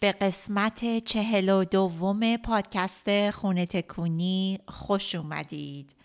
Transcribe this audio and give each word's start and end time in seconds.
به 0.00 0.12
قسمت 0.12 1.04
چهل 1.04 1.48
و 1.48 1.64
دوم 1.64 2.36
پادکست 2.36 3.30
خونه 3.30 3.66
تکونی 3.66 4.60
خوش 4.68 5.14
اومدید. 5.14 5.96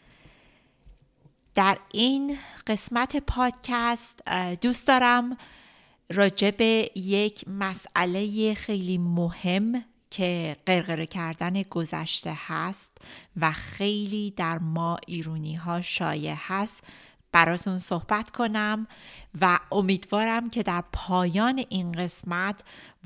در 1.56 1.78
این 1.94 2.38
قسمت 2.67 3.17
پادکست 3.17 4.20
دوست 4.61 4.88
دارم 4.88 5.38
راجع 6.09 6.52
به 6.52 6.92
یک 6.95 7.48
مسئله 7.48 8.53
خیلی 8.53 8.98
مهم 8.98 9.83
که 10.09 10.55
قرقره 10.66 11.05
کردن 11.05 11.61
گذشته 11.61 12.38
هست 12.48 12.92
و 13.38 13.52
خیلی 13.52 14.31
در 14.31 14.58
ما 14.58 14.98
ایرونی 15.08 15.55
ها 15.55 15.81
شایع 15.81 16.36
هست. 16.38 16.83
براتون 17.32 17.78
صحبت 17.78 18.32
کنم 18.32 18.88
و 19.42 19.60
امیدوارم 19.72 20.50
که 20.50 20.64
در 20.64 20.84
پایان 20.94 21.66
این 21.70 21.92
قسمت 21.92 22.64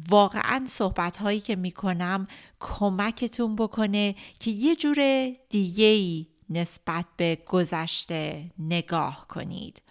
واقعا 0.09 0.65
صحبت 0.69 1.17
هایی 1.17 1.39
که 1.39 1.55
می‌کنم 1.55 2.27
کمکتون 2.59 3.55
بکنه 3.55 4.15
که 4.39 4.51
یه 4.51 4.75
جور 4.75 5.29
دیگه 5.49 6.25
نسبت 6.49 7.05
به 7.17 7.37
گذشته 7.45 8.51
نگاه 8.59 9.27
کنید. 9.27 9.81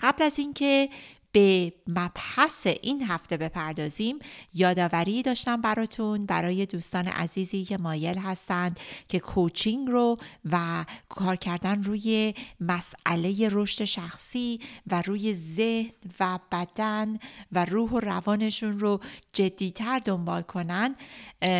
قبل 0.00 0.22
از 0.22 0.38
اینکه 0.38 0.88
به 1.32 1.72
مبحث 1.86 2.66
این 2.66 3.02
هفته 3.02 3.36
بپردازیم. 3.36 4.18
یادآوری 4.54 5.22
داشتم 5.22 5.60
براتون. 5.60 6.26
برای 6.26 6.66
دوستان 6.66 7.08
عزیزی 7.08 7.64
که 7.64 7.78
مایل 7.78 8.18
هستند 8.18 8.80
که 9.08 9.20
کوچینگ 9.20 9.88
رو 9.88 10.18
و 10.52 10.84
کار 11.08 11.36
کردن 11.36 11.82
روی 11.82 12.34
مسئله 12.60 13.48
رشد 13.52 13.84
شخصی 13.84 14.60
و 14.86 15.02
روی 15.02 15.34
ذهن 15.34 15.90
و 16.20 16.38
بدن 16.52 17.18
و 17.52 17.64
روح 17.64 17.90
و 17.90 18.00
روانشون 18.00 18.78
رو 18.78 19.00
جدیتر 19.32 19.98
دنبال 19.98 20.42
کنن 20.42 20.96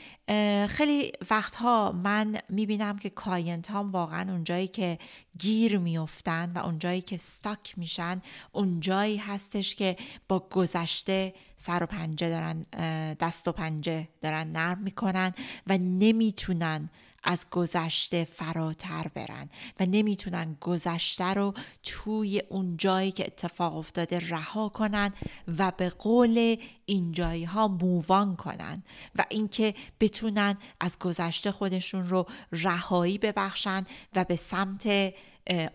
خیلی 0.67 1.11
وقتها 1.31 1.91
من 2.03 2.37
می‌بینم 2.49 2.97
که 2.97 3.09
کاینت 3.09 3.71
هم 3.71 3.91
واقعا 3.91 4.31
اونجایی 4.31 4.67
که 4.67 4.97
گیر 5.39 5.77
میفتن 5.77 6.51
و 6.55 6.59
اونجایی 6.59 7.01
که 7.01 7.17
ستاک 7.17 7.73
میشن 7.77 8.21
اونجایی 8.51 9.17
هستش 9.17 9.75
که 9.75 9.95
با 10.27 10.39
گذشته 10.39 11.33
سر 11.55 11.83
و 11.83 11.85
پنجه 11.85 12.29
دارن 12.29 12.61
دست 13.13 13.47
و 13.47 13.51
پنجه 13.51 14.07
دارن 14.21 14.51
نرم 14.51 14.77
می‌کنن 14.77 15.33
و 15.67 15.77
نمی‌تونن 15.77 16.89
از 17.23 17.45
گذشته 17.51 18.23
فراتر 18.23 19.07
برن 19.13 19.49
و 19.79 19.85
نمی‌تونن 19.85 20.57
گذشته 20.61 21.25
رو 21.25 21.53
توی 21.83 22.41
اون 22.49 22.77
جایی 22.77 23.11
که 23.11 23.25
اتفاق 23.25 23.75
افتاده 23.75 24.19
رها 24.19 24.69
کنن 24.69 25.13
و 25.57 25.71
به 25.77 25.89
قول 25.89 26.57
این 26.85 27.11
جایی 27.11 27.43
ها 27.43 27.67
مووان 27.67 28.35
کنن 28.35 28.83
و 29.15 29.25
اینکه 29.29 29.73
بتونن 29.99 30.57
از 30.79 30.99
گذشته 30.99 31.51
خودشون 31.51 32.09
رو 32.09 32.25
رهایی 32.51 33.17
ببخشن 33.17 33.85
و 34.15 34.23
به 34.23 34.35
سمت 34.35 35.13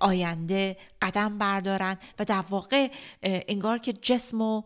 آینده 0.01 0.77
قدم 1.03 1.39
بردارن 1.39 1.99
و 2.19 2.25
در 2.25 2.45
واقع 2.51 2.91
انگار 3.23 3.79
که 3.79 3.93
جسم 3.93 4.41
و 4.41 4.63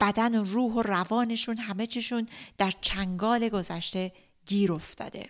بدن 0.00 0.40
و 0.40 0.44
روح 0.44 0.72
و 0.72 0.82
روانشون 0.82 1.56
همه 1.56 1.86
چیشون 1.86 2.28
در 2.58 2.72
چنگال 2.80 3.48
گذشته 3.48 4.12
گیر 4.46 4.72
افتاده. 4.72 5.28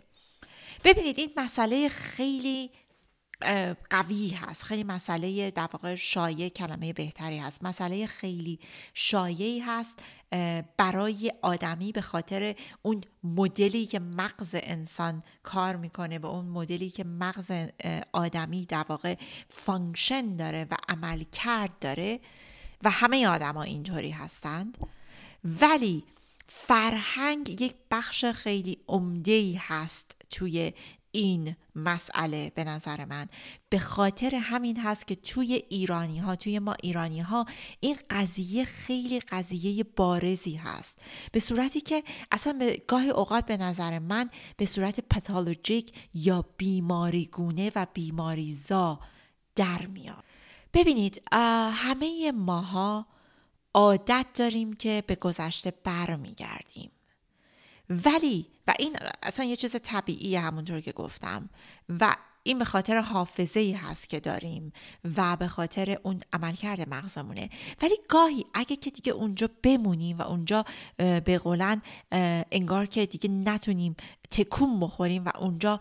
ببینید 0.84 1.18
این 1.18 1.30
مسئله 1.36 1.88
خیلی 1.88 2.70
قوی 3.90 4.28
هست. 4.28 4.62
خیلی 4.62 4.84
مسئله 4.84 5.50
در 5.50 5.68
واقع 5.72 5.94
شایع 5.94 6.48
کلمه 6.48 6.92
بهتری 6.92 7.38
هست. 7.38 7.62
مسئله 7.62 8.06
خیلی 8.06 8.58
شایعی 8.94 9.60
هست 9.60 9.98
برای 10.76 11.32
آدمی 11.42 11.92
به 11.92 12.00
خاطر 12.00 12.54
اون 12.82 13.00
مدلی 13.24 13.86
که 13.86 13.98
مغز 13.98 14.50
انسان 14.52 15.22
کار 15.42 15.76
می‌کنه 15.76 16.18
و 16.18 16.26
اون 16.26 16.44
مدلی 16.44 16.90
که 16.90 17.04
مغز 17.04 17.50
آدمی 18.12 18.66
در 18.66 18.84
واقع 18.88 19.14
function 19.48 20.36
داره 20.36 20.66
و 20.70 20.76
عمل 20.88 21.22
کرد 21.32 21.78
داره 21.78 22.20
و 22.82 22.90
همه 22.90 23.28
آدما 23.28 23.62
اینطوری 23.62 24.10
هستند. 24.10 24.78
ولی 25.44 26.04
فرهنگ 26.48 27.60
یک 27.60 27.74
بخش 27.90 28.24
خیلی 28.24 28.78
عمده 28.88 29.54
هست 29.58 30.16
توی 30.34 30.72
این 31.14 31.56
مسئله 31.74 32.52
به 32.54 32.64
نظر 32.64 33.04
من. 33.04 33.28
به 33.68 33.78
خاطر 33.78 34.34
همین 34.34 34.80
هست 34.80 35.06
که 35.06 35.14
توی 35.14 35.62
ایرانی 35.68 36.18
ها 36.18 36.36
توی 36.36 36.58
ما 36.58 36.74
ایرانی 36.82 37.20
ها 37.20 37.46
این 37.80 37.96
قضیه 38.10 38.64
خیلی 38.64 39.20
قضیه 39.20 39.84
بارزی 39.84 40.54
هست. 40.54 40.98
به 41.32 41.40
صورتی 41.40 41.80
که 41.80 42.02
اصلا 42.32 42.52
به 42.52 42.82
گاهی 42.88 43.10
اوقات 43.10 43.46
به 43.46 43.56
نظر 43.56 43.98
من 43.98 44.30
به 44.56 44.66
صورت 44.66 45.00
پاتولوژیک 45.00 45.92
یا 46.14 46.44
بیماریگونه 46.56 47.72
و 47.74 47.86
بیماریزا 47.94 49.00
در 49.56 49.86
میاد. 49.86 50.24
ببینید 50.72 51.22
همه 51.72 52.32
ماها 52.32 53.06
عادت 53.74 54.26
داریم 54.34 54.72
که 54.72 55.04
به 55.06 55.14
گذشته 55.14 55.72
برمیگردیم. 55.84 56.90
ولی 57.90 58.46
و 58.66 58.74
این 58.78 58.96
اصلا 59.22 59.44
یه 59.44 59.56
چیز 59.56 59.76
طبیعی 59.82 60.36
همونطور 60.36 60.80
که 60.80 60.92
گفتم. 60.92 61.50
و 62.00 62.16
این 62.46 62.58
به 62.58 62.64
خاطر 62.64 62.98
حافظه 62.98 63.60
ای 63.60 63.72
هست 63.72 64.08
که 64.08 64.20
داریم 64.20 64.72
و 65.16 65.36
به 65.36 65.48
خاطر 65.48 65.98
اون 66.02 66.20
عملکرد 66.32 66.88
مغزمونه. 66.88 67.50
ولی 67.82 67.94
گاهی 68.08 68.44
اگه 68.54 68.76
که 68.76 68.90
دیگه 68.90 69.12
اونجا 69.12 69.48
بمونیم 69.62 70.18
و 70.18 70.22
اونجا 70.22 70.64
به 70.96 71.40
قولن 71.44 71.82
انگار 72.52 72.86
که 72.86 73.06
دیگه 73.06 73.30
نتونیم 73.30 73.96
تکون 74.30 74.80
بخوریم 74.80 75.24
و 75.24 75.30
اونجا 75.38 75.80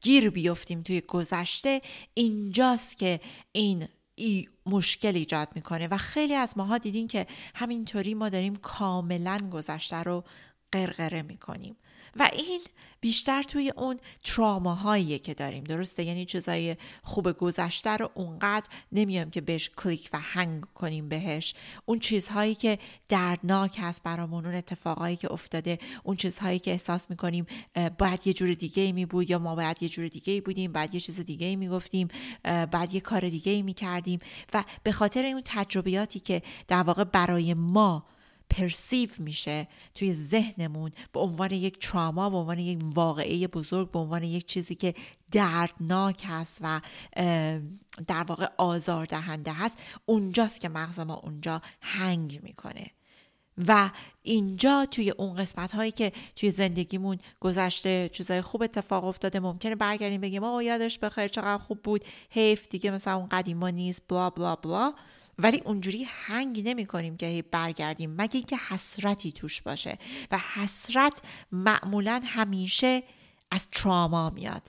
گیر 0.00 0.30
بیفتیم 0.30 0.82
توی 0.82 1.00
گذشته 1.00 1.80
اینجاست 2.14 2.98
که 2.98 3.20
این 3.52 3.88
ای 4.14 4.48
مشکل 4.66 5.16
ایجاد 5.16 5.48
می‌کنه. 5.54 5.88
و 5.88 5.96
خیلی 5.96 6.34
از 6.34 6.54
ماها 6.56 6.78
دیدین 6.78 7.08
که 7.08 7.26
همینطوری 7.54 8.14
ما 8.14 8.28
داریم 8.28 8.56
کاملا 8.56 9.38
گذشته 9.52 9.96
رو 9.96 10.24
قرقره 10.72 11.22
می‌کنیم. 11.22 11.76
و 12.16 12.30
این 12.32 12.60
بیشتر 13.00 13.42
توی 13.42 13.72
اون 13.76 13.98
تراماهاییه 14.24 15.18
که 15.18 15.34
داریم. 15.34 15.64
درسته؟ 15.64 16.04
یعنی 16.04 16.24
چیزای 16.24 16.76
خوب 17.02 17.32
گذشته 17.32 17.90
رو 17.90 18.10
اونقدر 18.14 18.66
نمیام 18.92 19.30
که 19.30 19.40
بهش 19.40 19.70
کلیک 19.76 20.10
و 20.12 20.18
هنگ 20.20 20.64
کنیم 20.74 21.08
بهش. 21.08 21.54
اون 21.84 21.98
چیزهایی 21.98 22.54
که 22.54 22.78
دردناک 23.08 23.76
هست 23.80 24.02
برامون 24.02 24.46
اون 24.46 24.54
اتفاقایی 24.54 25.16
که 25.16 25.32
افتاده 25.32 25.78
اون 26.02 26.16
چیزهایی 26.16 26.58
که 26.58 26.70
احساس 26.70 27.10
می‌کنیم 27.10 27.46
باید 27.98 28.26
یه 28.26 28.32
جور 28.32 28.54
دیگه 28.54 28.92
می 28.92 29.06
بود 29.06 29.30
یا 29.30 29.38
ما 29.38 29.54
باید 29.54 29.82
یه 29.82 29.88
جور 29.88 30.08
دیگه 30.08 30.40
بودیم 30.40 30.72
بعد 30.72 30.94
یه 30.94 31.00
چیز 31.00 31.20
دیگه 31.20 31.46
ای 31.46 31.56
می‌گفتیم 31.56 32.08
بعد 32.42 32.94
یه 32.94 33.00
کار 33.00 33.28
دیگه 33.28 33.52
ای 33.52 33.62
می‌کردیم. 33.62 34.20
و 34.54 34.64
به 34.82 34.92
خاطر 34.92 35.24
اون 35.24 35.42
تجربیاتی 35.44 36.20
که 36.20 36.42
در 36.68 36.82
واقع 36.82 37.04
برای 37.04 37.54
ما 37.54 38.06
پرسیو 38.52 39.10
میشه 39.18 39.68
توی 39.94 40.14
ذهنمون 40.14 40.90
به 41.12 41.20
عنوان 41.20 41.50
یک 41.50 41.78
تراما 41.78 42.30
به 42.30 42.36
عنوان 42.36 42.58
یک 42.58 42.78
واقعه 42.94 43.46
بزرگ 43.46 43.90
به 43.90 43.98
عنوان 43.98 44.22
یک 44.22 44.46
چیزی 44.46 44.74
که 44.74 44.94
دردناک 45.30 46.24
هست 46.26 46.58
و 46.60 46.80
در 48.06 48.24
واقع 48.28 48.46
آزار 48.56 49.04
دهنده 49.04 49.52
هست 49.52 49.78
اونجاست 50.06 50.60
که 50.60 50.68
مغز 50.68 51.00
ما 51.00 51.14
اونجا 51.14 51.62
هنگ 51.80 52.40
می‌کنه. 52.42 52.86
و 53.68 53.90
اینجا 54.22 54.86
توی 54.90 55.10
اون 55.10 55.36
قسمت 55.36 55.74
هایی 55.74 55.90
که 55.92 56.12
توی 56.36 56.50
زندگیمون 56.50 57.18
گذشته 57.40 58.10
چیزای 58.12 58.40
خوب 58.40 58.62
اتفاق 58.62 59.04
افتاده 59.04 59.40
ممکنه 59.40 59.74
برگردیم 59.74 60.20
بگیم 60.20 60.44
آه 60.44 60.64
یادش 60.64 60.98
بخیر 60.98 61.28
چقدر 61.28 61.58
خوب 61.58 61.82
بود 61.82 62.04
حیف 62.30 62.68
دیگه 62.68 62.90
مثلا 62.90 63.16
اون 63.16 63.28
قدیما 63.28 63.70
نیست 63.70 64.02
بلا 64.08 64.30
بلا 64.30 64.56
بلا 64.56 64.92
ولی 65.42 65.62
اونجوری 65.64 66.06
هنگ 66.08 66.68
نمی 66.68 66.86
کنیم 66.86 67.16
که 67.16 67.44
برگردیم 67.50 68.14
مگه 68.18 68.34
اینکه 68.34 68.56
حسرتی 68.56 69.32
توش 69.32 69.62
باشه. 69.62 69.98
و 70.30 70.38
حسرت 70.38 71.22
معمولا 71.52 72.22
همیشه 72.24 73.02
از 73.50 73.68
تراما 73.70 74.30
میاد. 74.30 74.62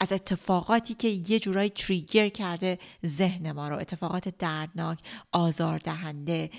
از 0.00 0.12
اتفاقاتی 0.12 0.94
که 0.94 1.08
یه 1.08 1.38
جورایی 1.38 1.70
تریگر 1.70 2.28
کرده 2.28 2.78
ذهن 3.06 3.52
ما 3.52 3.68
رو. 3.68 3.78
اتفاقات 3.78 4.28
دردناک 4.28 4.98
آزاردهنده 5.32 6.50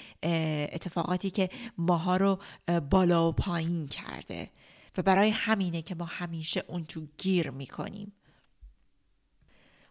اتفاقاتی 0.74 1.30
که 1.30 1.50
ماها 1.78 2.18
رو 2.18 2.40
بالا 2.90 3.30
و 3.30 3.32
پایین 3.32 3.88
کرده. 3.88 4.50
و 4.98 5.02
برای 5.02 5.30
همینه 5.30 5.82
که 5.82 5.96
ما 5.96 6.06
همیشه 6.06 6.64
اون 6.68 6.86
تو 6.86 7.08
گیر 7.18 7.50
می‌کنیم. 7.50 8.14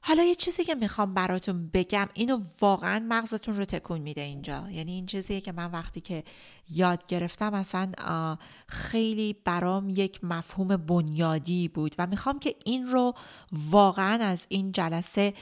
حالا 0.09 0.23
یه 0.23 0.35
چیزی 0.35 0.65
که 0.65 0.75
می‌خوام 0.75 1.15
براتون 1.15 1.71
بگم 1.75 2.09
اینو 2.15 2.41
واقعا 2.61 3.07
مغزتون 3.09 3.57
رو 3.57 3.65
تکون 3.65 3.99
میده 3.99 4.21
اینجا. 4.21 4.71
یعنی 4.71 4.93
این 4.93 5.07
چیزیه 5.07 5.41
که 5.41 5.53
من 5.53 5.71
وقتی 5.71 6.01
که 6.01 6.25
یاد 6.71 7.07
گرفتم 7.07 7.55
اصلا 7.55 7.93
خیلی 8.69 9.37
برام 9.45 9.89
یک 9.89 10.25
مفهوم 10.25 10.77
بنیادی 10.77 11.69
بود 11.69 11.95
و 11.99 12.07
می‌خوام 12.07 12.39
که 12.39 12.55
این 12.65 12.87
رو 12.87 13.15
واقعا 13.53 14.25
از 14.25 14.47
این 14.49 14.73
جلسه 14.73 15.35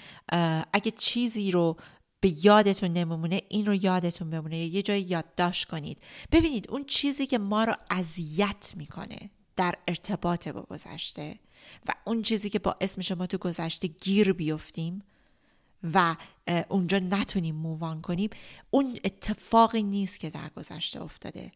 اگه 0.72 0.90
چیزی 0.98 1.50
رو 1.50 1.76
به 2.20 2.44
یادتون 2.46 2.92
نمیمونه 2.92 3.40
این 3.48 3.66
رو 3.66 3.74
یادتون 3.74 4.30
بمونه. 4.30 4.58
یه 4.58 4.82
جای 4.82 5.00
یادداشت 5.00 5.68
کنید. 5.68 5.98
ببینید 6.32 6.70
اون 6.70 6.84
چیزی 6.84 7.26
که 7.26 7.38
ما 7.38 7.64
رو 7.64 7.74
اذیت 7.90 8.72
می‌کنه 8.76 9.30
در 9.56 9.74
ارتباط 9.88 10.48
با 10.48 10.62
گذشته 10.62 11.38
و 11.88 11.94
اون 12.04 12.22
چیزی 12.22 12.50
که 12.50 12.58
باعث 12.58 12.98
میشه 12.98 13.14
ما 13.14 13.26
تو 13.26 13.38
گذشته 13.38 13.88
گیر 13.88 14.32
بیفتیم 14.32 15.02
و 15.94 16.16
اونجا 16.68 16.98
نتونیم 16.98 17.54
مووان 17.54 18.00
کنیم 18.00 18.30
اون 18.70 18.98
اتفاقی 19.04 19.82
نیست 19.82 20.20
که 20.20 20.30
در 20.30 20.48
گذشته 20.56 21.02
افتاده. 21.02 21.52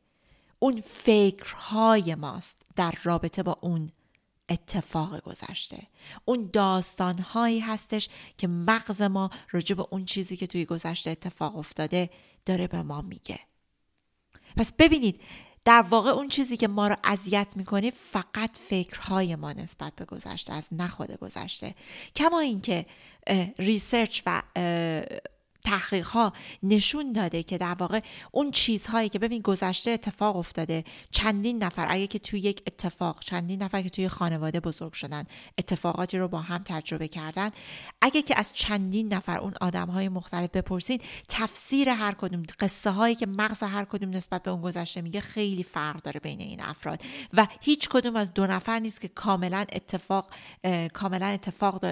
اون 0.58 0.80
فکرهای 0.80 2.14
ماست 2.14 2.62
در 2.76 2.94
رابطه 3.02 3.42
با 3.42 3.58
اون 3.60 3.90
اتفاق 4.48 5.20
گذشته. 5.20 5.78
اون 6.24 6.50
داستانهایی 6.52 7.60
هستش 7.60 8.08
که 8.38 8.48
مغز 8.48 9.02
ما 9.02 9.30
راجع 9.50 9.76
به 9.76 9.86
اون 9.90 10.04
چیزی 10.04 10.36
که 10.36 10.46
توی 10.46 10.64
گذشته 10.64 11.10
اتفاق 11.10 11.56
افتاده 11.56 12.10
داره 12.46 12.66
به 12.66 12.82
ما 12.82 13.02
میگه. 13.02 13.40
پس 14.56 14.72
ببینید 14.72 15.20
در 15.68 15.82
واقع 15.82 16.10
اون 16.10 16.28
چیزی 16.28 16.56
که 16.56 16.68
ما 16.68 16.88
رو 16.88 16.96
اذیت 17.04 17.52
می‌کنه 17.56 17.90
فقط 17.90 18.56
فکرهای 18.68 19.36
ما 19.36 19.52
نسبت 19.52 19.92
به 19.96 20.04
گذشته 20.04 20.52
از 20.54 20.68
نخود 20.72 21.12
گذشته. 21.12 21.74
کما 22.16 22.40
اینکه 22.40 22.86
ریسرچ 23.58 24.22
و 24.26 24.42
تحقیق 25.64 26.06
ها 26.06 26.32
نشون 26.62 27.12
داده 27.12 27.42
که 27.42 27.58
در 27.58 27.74
واقع 27.74 28.00
اون 28.32 28.50
چیزهایی 28.50 29.08
که 29.08 29.18
ببین 29.18 29.42
گذشته 29.42 29.90
اتفاق 29.90 30.36
افتاده 30.36 30.84
چندین 31.10 31.62
نفر 31.64 31.86
اگه 31.88 32.06
که 32.06 32.18
توی 32.18 32.40
یک 32.40 32.62
اتفاق 32.66 33.20
چندین 33.20 33.62
نفر 33.62 33.82
که 33.82 33.90
توی 33.90 34.08
خانواده 34.08 34.60
بزرگ 34.60 34.92
شدن 34.92 35.24
اتفاقاتی 35.58 36.18
رو 36.18 36.28
با 36.28 36.38
هم 36.38 36.62
تجربه 36.64 37.08
کردن 37.08 37.50
اگه 38.00 38.22
که 38.22 38.38
از 38.38 38.52
چندین 38.52 39.14
نفر 39.14 39.38
اون 39.38 39.54
آدم 39.60 39.86
های 39.86 40.08
مختلف 40.08 40.50
بپرسین 40.50 41.00
تفسیر 41.28 41.88
هر 41.88 42.12
کدوم 42.12 42.42
قصه 42.60 42.90
هایی 42.90 43.14
که 43.14 43.26
مغز 43.26 43.62
هر 43.62 43.84
کدوم 43.84 44.10
نسبت 44.10 44.42
به 44.42 44.50
اون 44.50 44.60
گذشته 44.60 45.00
میگه 45.00 45.20
خیلی 45.20 45.62
فرق 45.62 46.02
داره 46.02 46.20
بین 46.20 46.40
این 46.40 46.62
افراد. 46.62 47.02
و 47.32 47.46
هیچ 47.60 47.88
کدوم 47.88 48.16
از 48.16 48.34
دو 48.34 48.46
نفر 48.46 48.78
نیست 48.78 49.00
که 49.00 49.08
کاملا 49.08 49.66
اتفاق 49.72 50.30
کاملا 50.92 51.26
اتفاق 51.26 51.84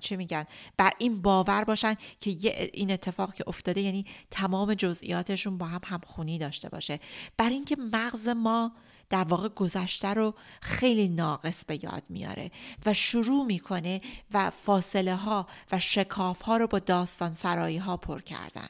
چه 0.00 0.16
میگن؟ 0.16 0.46
بر 0.76 0.92
این 0.98 1.22
باور 1.22 1.64
باشن 1.64 1.96
که 2.20 2.30
این 2.74 2.90
اتفاق 2.90 3.34
که 3.34 3.44
افتاده 3.46 3.80
یعنی 3.80 4.06
تمام 4.30 4.74
جزئیاتشون 4.74 5.58
با 5.58 5.66
هم 5.66 5.80
همخونی 5.84 6.38
داشته 6.38 6.68
باشه. 6.68 7.00
بر 7.36 7.50
اینکه 7.50 7.76
مغز 7.92 8.28
ما 8.28 8.72
در 9.10 9.24
واقع 9.24 9.48
گذشته 9.48 10.08
رو 10.08 10.34
خیلی 10.60 11.08
ناقص 11.08 11.64
به 11.64 11.84
یاد 11.84 12.02
میاره 12.08 12.50
و 12.86 12.94
شروع 12.94 13.46
می‌کنه 13.46 14.00
و 14.32 14.50
فاصله 14.50 15.14
ها 15.14 15.46
و 15.72 15.80
شکاف 15.80 16.42
ها 16.42 16.56
رو 16.56 16.66
با 16.66 16.78
داستان 16.78 17.34
سرایی 17.34 17.78
ها 17.78 17.96
پر 17.96 18.20
کردن. 18.20 18.68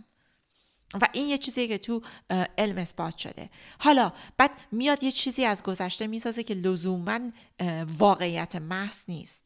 و 1.00 1.08
این 1.12 1.28
یه 1.28 1.38
چیزیه 1.38 1.68
که 1.68 1.78
تو 1.78 2.02
علم 2.58 2.78
اثبات 2.78 3.18
شده. 3.18 3.50
حالا 3.78 4.12
بعد 4.36 4.50
میاد 4.72 5.02
یه 5.02 5.10
چیزی 5.10 5.44
از 5.44 5.62
گذشته 5.62 6.06
می‌سازه 6.06 6.42
که 6.42 6.54
لزوما 6.54 7.20
واقعیت 7.98 8.56
محض 8.56 8.98
نیست. 9.08 9.45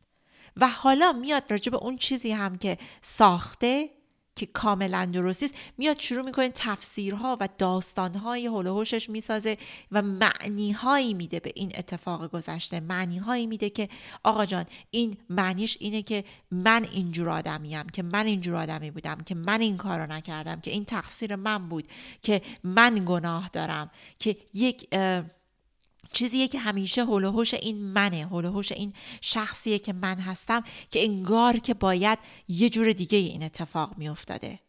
و 0.61 0.69
حالا 0.69 1.13
میاد 1.13 1.51
راجع 1.51 1.71
به 1.71 1.77
اون 1.77 1.97
چیزی 1.97 2.33
هم 2.33 2.59
که 2.59 2.79
ساخته 3.01 3.91
که 4.37 4.47
کاملا 4.47 5.05
درست 5.13 5.43
است 5.43 5.55
میاد 5.79 5.99
شروع 5.99 6.25
می‌کنه 6.25 6.51
تفسیرها 6.55 7.37
و 7.41 7.49
داستانهای 7.59 8.47
هلوهوشش 8.47 9.11
می‌سازه 9.11 9.59
و 9.93 10.03
معنیهایی 10.03 11.15
میده 11.15 11.41
به 11.41 11.53
این 11.55 11.73
اتفاق 11.75 12.31
گذشته. 12.31 12.81
معنیهایی 12.81 13.47
میده 13.47 13.71
که 13.71 13.89
آقا 14.23 14.47
جان 14.47 14.67
این 14.91 15.17
معنیش 15.31 15.77
اینه 15.81 16.03
که 16.03 16.25
من 16.51 16.85
اینجور 16.85 17.29
آدمیم 17.29 17.87
که 17.87 18.03
من 18.03 18.27
اینجور 18.27 18.57
آدمی 18.57 18.91
بودم 18.91 19.19
که 19.27 19.35
من 19.35 19.61
این 19.61 19.77
کارو 19.77 20.13
نکردم 20.13 20.61
که 20.61 20.71
این 20.71 20.85
تقصیر 20.85 21.37
من 21.37 21.69
بود 21.69 21.89
که 22.23 22.43
من 22.65 23.03
گناه 23.07 23.51
دارم 23.53 23.91
که 24.19 24.37
یک 24.55 24.89
چیزیه 26.13 26.49
که 26.49 26.59
همیشه 26.59 27.05
هلوهوش 27.05 27.55
این 27.55 27.77
منه 27.77 28.27
هلوهوش 28.27 28.73
این 28.73 28.93
شخصیه 29.21 29.79
که 29.79 29.93
من 29.93 30.19
هستم 30.19 30.65
که 30.91 31.03
انگار 31.03 31.59
که 31.59 31.75
باید 31.75 32.19
یه 32.49 32.69
جور 32.69 32.93
دیگه 32.93 33.19
این 33.19 33.43
اتفاق 33.43 33.99
می 33.99 34.09
افتاده. 34.09 34.61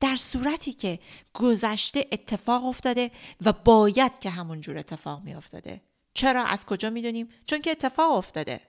در 0.00 0.16
صورتی 0.16 0.72
که 0.72 0.98
گذشته 1.34 2.06
اتفاق 2.12 2.64
افتاده 2.64 3.10
و 3.44 3.52
باید 3.52 4.18
که 4.18 4.30
همون 4.30 4.60
جور 4.60 4.78
اتفاق 4.78 5.22
می 5.22 5.34
افتاده. 5.34 5.80
چرا؟ 6.14 6.44
از 6.44 6.66
کجا 6.66 6.90
می‌دونیم؟ 6.90 7.28
چون 7.46 7.60
که 7.60 7.70
اتفاق 7.70 8.12
افتاده. 8.12 8.60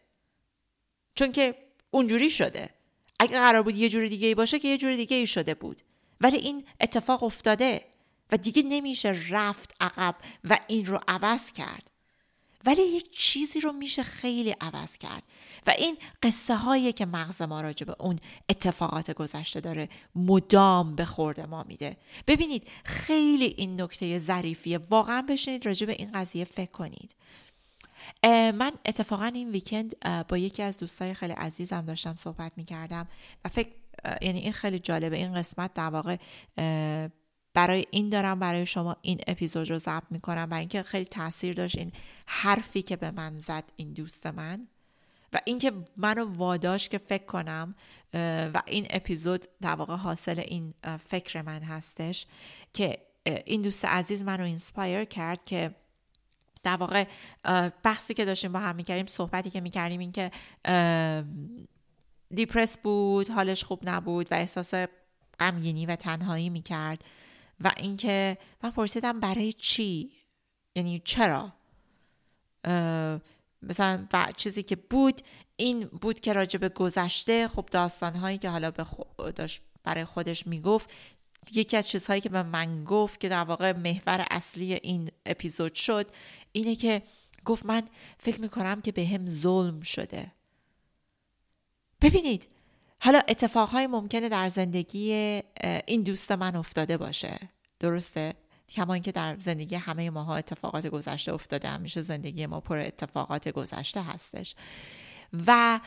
چون 1.15 1.31
که 1.31 1.55
اونجوری 1.91 2.29
شده. 2.29 2.69
اگه 3.19 3.31
قرار 3.39 3.63
بود 3.63 3.75
یه 3.75 3.89
جور 3.89 4.07
دیگه 4.07 4.27
ای 4.27 4.35
باشه 4.35 4.59
که 4.59 4.67
یه 4.67 4.77
جور 4.77 4.95
دیگه 4.95 5.17
ای 5.17 5.27
شده 5.27 5.53
بود. 5.53 5.81
ولی 6.21 6.37
این 6.37 6.65
اتفاق 6.81 7.23
افتاده. 7.23 7.85
و 8.33 8.37
دیگه 8.37 8.63
نمیشه 8.63 9.15
رفت 9.29 9.75
عقب 9.81 10.15
و 10.43 10.59
این 10.67 10.85
رو 10.85 10.99
عوض 11.07 11.51
کرد. 11.51 11.89
ولی 12.65 12.81
یک 12.81 13.17
چیزی 13.17 13.61
رو 13.61 13.71
میشه 13.71 14.03
خیلی 14.03 14.55
عوض 14.61 14.97
کرد. 14.97 15.23
و 15.67 15.69
این 15.69 15.97
قصه 16.23 16.55
هایی 16.55 16.93
که 16.93 17.05
مغز 17.05 17.41
ما 17.41 17.61
راجع 17.61 17.85
به 17.85 17.95
اون 17.99 18.19
اتفاقات 18.49 19.11
گذشته 19.11 19.59
داره 19.61 19.89
مدام 20.15 20.95
به 20.95 21.05
خورد 21.05 21.39
ما 21.39 21.63
میده. 21.63 21.97
ببینید 22.27 22.67
خیلی 22.85 23.45
این 23.57 23.81
نکته 23.81 24.19
ظریفیه. 24.19 24.77
واقعا 24.77 25.21
بشینید 25.21 25.65
راجع 25.65 25.87
به 25.87 25.93
این 25.93 26.11
قضیه 26.11 26.45
فکر 26.45 26.71
کنید. 26.71 27.15
من 28.53 28.71
اتفاقا 28.85 29.25
این 29.25 29.51
weekend 29.51 29.95
با 30.27 30.37
یکی 30.37 30.63
از 30.63 30.77
دوستای 30.77 31.13
خیلی 31.13 31.33
عزیزم 31.33 31.81
داشتم 31.81 32.15
صحبت 32.15 32.51
می‌کردم 32.57 33.07
و 33.45 33.49
فکر 33.49 33.69
یعنی 34.21 34.39
این 34.39 34.51
خیلی 34.51 34.79
جالبه. 34.79 35.17
این 35.17 35.33
قسمت 35.33 35.73
در 35.73 35.89
واقع 35.89 36.17
برای 37.53 37.85
این 37.91 38.09
دارم 38.09 38.39
برای 38.39 38.65
شما 38.65 38.95
این 39.01 39.21
اپیزود 39.27 39.69
رو 39.69 39.77
ضبط 39.77 40.03
می‌کنم 40.09 40.45
برای 40.45 40.59
اینکه 40.59 40.83
خیلی 40.83 41.05
تاثیر 41.05 41.53
داشت 41.53 41.77
این 41.77 41.91
حرفی 42.25 42.81
که 42.81 42.95
به 42.95 43.11
من 43.11 43.37
زد 43.37 43.63
این 43.75 43.93
دوست 43.93 44.27
من. 44.27 44.67
و 45.33 45.39
اینکه 45.45 45.71
منو 45.97 46.35
واداش 46.37 46.89
که 46.89 46.97
فکر 46.97 47.25
کنم 47.25 47.75
و 48.53 48.61
این 48.65 48.87
اپیزود 48.89 49.45
در 49.61 49.75
واقع 49.75 49.95
حاصل 49.95 50.39
این 50.39 50.73
فکر 51.05 51.41
من 51.41 51.61
هستش 51.61 52.25
که 52.73 52.97
این 53.45 53.61
دوست 53.61 53.85
عزیز 53.85 54.23
منو 54.23 54.43
inspire 54.43 55.05
کرد 55.05 55.45
که 55.45 55.75
در 56.63 56.75
واقع 56.75 57.05
بحثی 57.83 58.13
که 58.13 58.25
داشتیم 58.25 58.51
با 58.51 58.59
هم 58.59 58.75
می‌کردیم 58.75 59.05
صحبتی 59.05 59.49
که 59.49 59.61
می‌کردیم 59.61 59.99
این 59.99 60.11
که 60.11 60.31
دیپرس 62.33 62.77
بود 62.77 63.29
حالش 63.29 63.63
خوب 63.63 63.79
نبود 63.83 64.31
و 64.31 64.35
احساس 64.35 64.73
غمگینی 65.39 65.85
و 65.85 65.95
تنهایی 65.95 66.49
می‌کرد. 66.49 67.03
و 67.63 67.71
اینکه 67.77 68.37
من 68.63 68.71
پرسیدم 68.71 69.19
برای 69.19 69.53
چی؟ 69.53 70.11
یعنی 70.75 71.01
چرا؟ 71.05 71.53
مثلا 73.61 74.07
و 74.13 74.31
چیزی 74.37 74.63
که 74.63 74.75
بود 74.75 75.21
این 75.55 75.83
بود 75.85 76.19
که 76.19 76.33
راجع 76.33 76.59
به 76.59 76.69
گذشته 76.69 77.47
خب 77.47 77.65
داستانهایی 77.71 78.37
که 78.37 78.49
حالا 78.49 78.71
به 78.71 78.85
داشت 79.31 79.61
برای 79.83 80.05
خودش 80.05 80.47
می‌گفت 80.47 80.91
یکی 81.53 81.77
از 81.77 81.87
چیزهایی 81.87 82.21
که 82.21 82.29
به 82.29 82.43
من 82.43 82.83
گفت 82.83 83.19
که 83.19 83.29
در 83.29 83.43
واقع 83.43 83.71
محور 83.71 84.27
اصلی 84.31 84.73
این 84.73 85.11
اپیزود 85.25 85.73
شد 85.73 86.07
اینه 86.51 86.75
که 86.75 87.01
گفت 87.45 87.65
من 87.65 87.83
فکر 88.17 88.41
می‌کنم 88.41 88.81
که 88.81 88.91
به 88.91 89.05
هم 89.05 89.27
ظلم 89.27 89.81
شده. 89.81 90.31
ببینید 92.01 92.47
حالا 93.03 93.21
اتفاقهای 93.27 93.87
ممکنه 93.87 94.29
در 94.29 94.49
زندگی 94.49 95.11
این 95.87 96.03
دوست 96.03 96.31
من 96.31 96.55
افتاده 96.55 96.97
باشه. 96.97 97.39
درسته؟ 97.79 98.33
کما 98.69 98.93
اینکه 98.93 99.11
در 99.11 99.35
زندگی 99.39 99.75
همه 99.75 100.09
ماها 100.09 100.35
اتفاقات 100.35 100.87
گذشته 100.87 101.33
افتاده 101.33 101.67
همیشه 101.67 102.01
زندگی 102.01 102.45
ما 102.45 102.59
پر 102.59 102.79
اتفاقات 102.79 103.49
گذشته 103.49 104.01
هستش. 104.01 104.55
و 105.47 105.79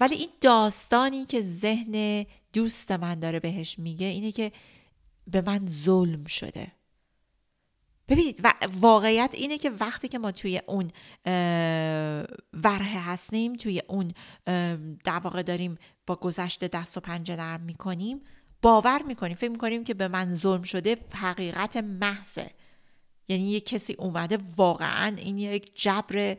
ولی 0.00 0.14
این 0.14 0.28
داستانی 0.40 1.24
که 1.24 1.40
ذهن 1.40 2.26
دوست 2.52 2.92
من 2.92 3.18
داره 3.18 3.40
بهش 3.40 3.78
میگه 3.78 4.06
اینه 4.06 4.32
که 4.32 4.52
به 5.26 5.40
من 5.40 5.66
ظلم 5.66 6.24
شده. 6.24 6.72
ببینید 8.08 8.40
و 8.44 8.52
واقعیت 8.80 9.30
اینه 9.34 9.58
که 9.58 9.70
وقتی 9.70 10.08
که 10.08 10.18
ما 10.18 10.32
توی 10.32 10.60
اون 10.66 10.90
ورهه 12.52 13.10
هستیم 13.10 13.56
توی 13.56 13.82
اون 13.88 14.12
در 15.04 15.42
داریم 15.42 15.78
با 16.10 16.16
گذشته 16.16 16.68
دست 16.68 16.96
و 16.96 17.00
پنجه 17.00 17.36
نرم 17.36 17.60
می‌کنیم 17.60 18.20
باور 18.62 19.02
می‌کنیم 19.02 19.36
فکر 19.36 19.50
می‌کنیم 19.50 19.84
که 19.84 19.94
به 19.94 20.08
من 20.08 20.32
ظلم 20.32 20.62
شده 20.62 20.96
حقیقت 21.14 21.76
محضه. 21.76 22.50
یعنی 23.28 23.50
یه 23.50 23.60
کسی 23.60 23.92
اومده 23.92 24.38
واقعا 24.56 25.16
این 25.16 25.38
یک 25.38 25.72
جبر 25.74 26.36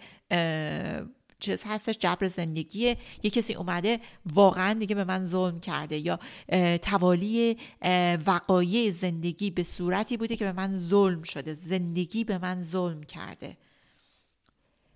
چیز 1.39 1.63
هستش 1.65 1.97
جبر 1.97 2.27
زندگیه. 2.27 2.97
یه 3.23 3.29
کسی 3.29 3.53
اومده 3.53 3.99
واقعا 4.25 4.73
دیگه 4.73 4.95
به 4.95 5.03
من 5.03 5.25
ظلم 5.25 5.59
کرده 5.59 5.97
یا 5.97 6.19
توالی 6.77 7.57
وقایع 8.25 8.91
زندگی 8.91 9.51
به 9.51 9.63
صورتی 9.63 10.17
بوده 10.17 10.35
که 10.35 10.45
به 10.45 10.51
من 10.51 10.75
ظلم 10.75 11.23
شده 11.23 11.53
زندگی 11.53 12.23
به 12.23 12.37
من 12.37 12.63
ظلم 12.63 13.03
کرده. 13.03 13.57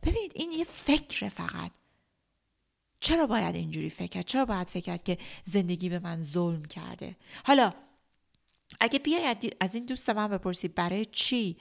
ببینید 0.04 0.32
این 0.36 0.52
یه 0.52 0.64
فکر 0.64 1.30
فقط. 1.30 1.72
چرا 3.06 3.26
باید 3.28 3.56
اینجوری 3.56 3.90
فکر 3.90 4.08
کرد؟ 4.08 4.26
چرا 4.26 4.46
باید 4.46 4.68
فکر 4.68 4.84
کرد 4.84 5.04
که 5.04 5.18
زندگی 5.44 5.90
به 5.90 6.00
من 6.00 6.22
ظلم 6.22 6.66
کرده؟ 6.66 7.16
حالا 7.44 7.74
اگه 8.80 9.00
بیای 9.00 9.36
از 9.60 9.76
این 9.76 9.86
دوست 9.86 10.10
من 10.10 10.28
بپرسی 10.28 10.68
برای 10.68 11.06
چی 11.06 11.58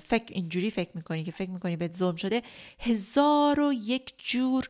فکر 0.00 0.24
اینجوری 0.28 0.70
فکر 0.70 0.90
می‌کنی 0.94 1.24
که 1.24 1.32
فکر 1.32 1.50
می‌کنی 1.50 1.76
به 1.76 1.88
ظلم 1.88 2.16
شده 2.16 2.42
هزار 2.78 3.60
و 3.60 3.72
یک 3.72 4.12
جور 4.18 4.68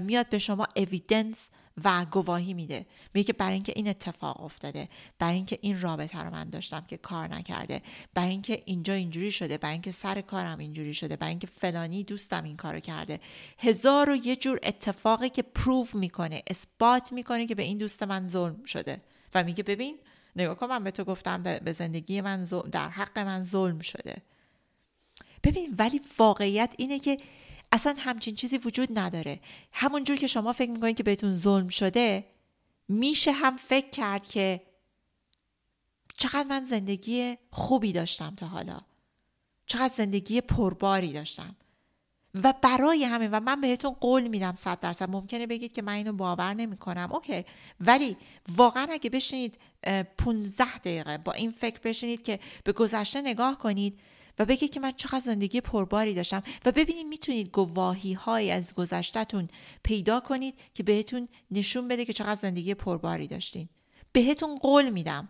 میاد 0.00 0.28
به 0.28 0.38
شما 0.38 0.66
اویدنس 0.76 1.50
و 1.84 2.06
گواهی 2.10 2.54
میده. 2.54 2.86
میگه 3.14 3.24
که 3.24 3.32
برای 3.32 3.54
اینکه 3.54 3.72
این 3.76 3.88
اتفاق 3.88 4.44
افتاده 4.44 4.88
برای 5.18 5.34
اینکه 5.34 5.58
این 5.60 5.80
رابطه 5.80 6.18
رو 6.18 6.30
من 6.30 6.50
داشتم 6.50 6.80
که 6.80 6.96
کار 6.96 7.28
نکرده 7.28 7.82
برای 8.14 8.30
اینکه 8.30 8.62
اینجا 8.64 8.94
اینجوری 8.94 9.30
شده 9.30 9.58
برای 9.58 9.72
اینکه 9.72 9.90
سر 9.90 10.20
کارم 10.20 10.58
اینجوری 10.58 10.94
شده 10.94 11.16
برای 11.16 11.30
اینکه 11.30 11.46
فلانی 11.46 12.04
دوستم 12.04 12.44
این 12.44 12.56
کارو 12.56 12.80
کرده. 12.80 13.20
هزار 13.58 14.10
و 14.10 14.16
یه 14.16 14.36
جور 14.36 14.58
اتفاقی 14.62 15.28
که 15.28 15.42
پروو 15.42 15.86
می‌کنه 15.94 16.42
اثبات 16.46 17.12
می‌کنه 17.12 17.46
که 17.46 17.54
به 17.54 17.62
این 17.62 17.78
دوست 17.78 18.02
من 18.02 18.28
ظلم 18.28 18.64
شده. 18.64 19.00
و 19.34 19.44
میگه 19.44 19.62
ببین 19.62 19.98
نگاه 20.36 20.56
کن 20.56 20.66
من 20.66 20.84
به 20.84 20.90
تو 20.90 21.04
گفتم 21.04 21.42
به 21.42 21.72
زندگی 21.72 22.20
من 22.20 22.42
در 22.72 22.88
حق 22.88 23.18
من 23.18 23.42
ظلم 23.42 23.80
شده. 23.80 24.16
ببین 25.44 25.74
ولی 25.78 26.00
واقعیت 26.18 26.74
اینه 26.78 26.98
که 26.98 27.18
اصلا 27.72 27.94
همچین 27.98 28.34
چیزی 28.34 28.58
وجود 28.58 28.98
نداره. 28.98 29.40
همونجور 29.72 30.16
که 30.16 30.26
شما 30.26 30.52
فکر 30.52 30.70
می‌کنید 30.70 30.96
که 30.96 31.02
بهتون 31.02 31.32
ظلم 31.32 31.68
شده 31.68 32.24
میشه 32.88 33.32
هم 33.32 33.56
فکر 33.56 33.90
کرد 33.90 34.28
که 34.28 34.62
چقدر 36.16 36.48
من 36.48 36.64
زندگی 36.64 37.36
خوبی 37.50 37.92
داشتم 37.92 38.34
تا 38.34 38.46
حالا. 38.46 38.80
چقدر 39.66 39.94
زندگی 39.94 40.40
پرباری 40.40 41.12
داشتم. 41.12 41.56
و 42.34 42.54
برای 42.62 43.04
همین 43.04 43.30
و 43.30 43.40
من 43.40 43.60
بهتون 43.60 43.92
قول 43.92 44.28
میدم 44.28 44.54
صد 44.54 44.80
درصد. 44.80 45.10
ممکنه 45.10 45.46
بگید 45.46 45.72
که 45.72 45.82
من 45.82 45.92
اینو 45.92 46.12
باور 46.12 46.54
نمی 46.54 46.76
کنم 46.76 47.12
اوکی. 47.12 47.44
ولی 47.80 48.16
واقعا 48.56 48.86
اگه 48.90 49.10
بشینید 49.10 49.58
15 50.18 50.78
دقیقه 50.78 51.18
با 51.18 51.32
این 51.32 51.50
فکر 51.50 51.80
بشینید 51.84 52.22
که 52.22 52.40
به 52.64 52.72
گذشته 52.72 53.22
نگاه 53.22 53.58
کنید 53.58 54.00
و 54.38 54.44
بگید 54.44 54.72
که 54.72 54.80
من 54.80 54.92
چقدر 54.92 55.20
زندگی 55.20 55.60
پرباری 55.60 56.14
داشتم 56.14 56.42
و 56.64 56.72
ببینید 56.72 57.06
می‌تونید 57.06 57.48
گواهی 57.48 58.12
های 58.12 58.50
از 58.50 58.74
گذشتهتون 58.74 59.48
پیدا 59.82 60.20
کنید 60.20 60.54
که 60.74 60.82
بهتون 60.82 61.28
نشون 61.50 61.88
بده 61.88 62.04
که 62.04 62.12
چقدر 62.12 62.40
زندگی 62.40 62.74
پرباری 62.74 63.26
داشتین. 63.26 63.68
بهتون 64.12 64.58
قول 64.58 64.90
میدم. 64.90 65.28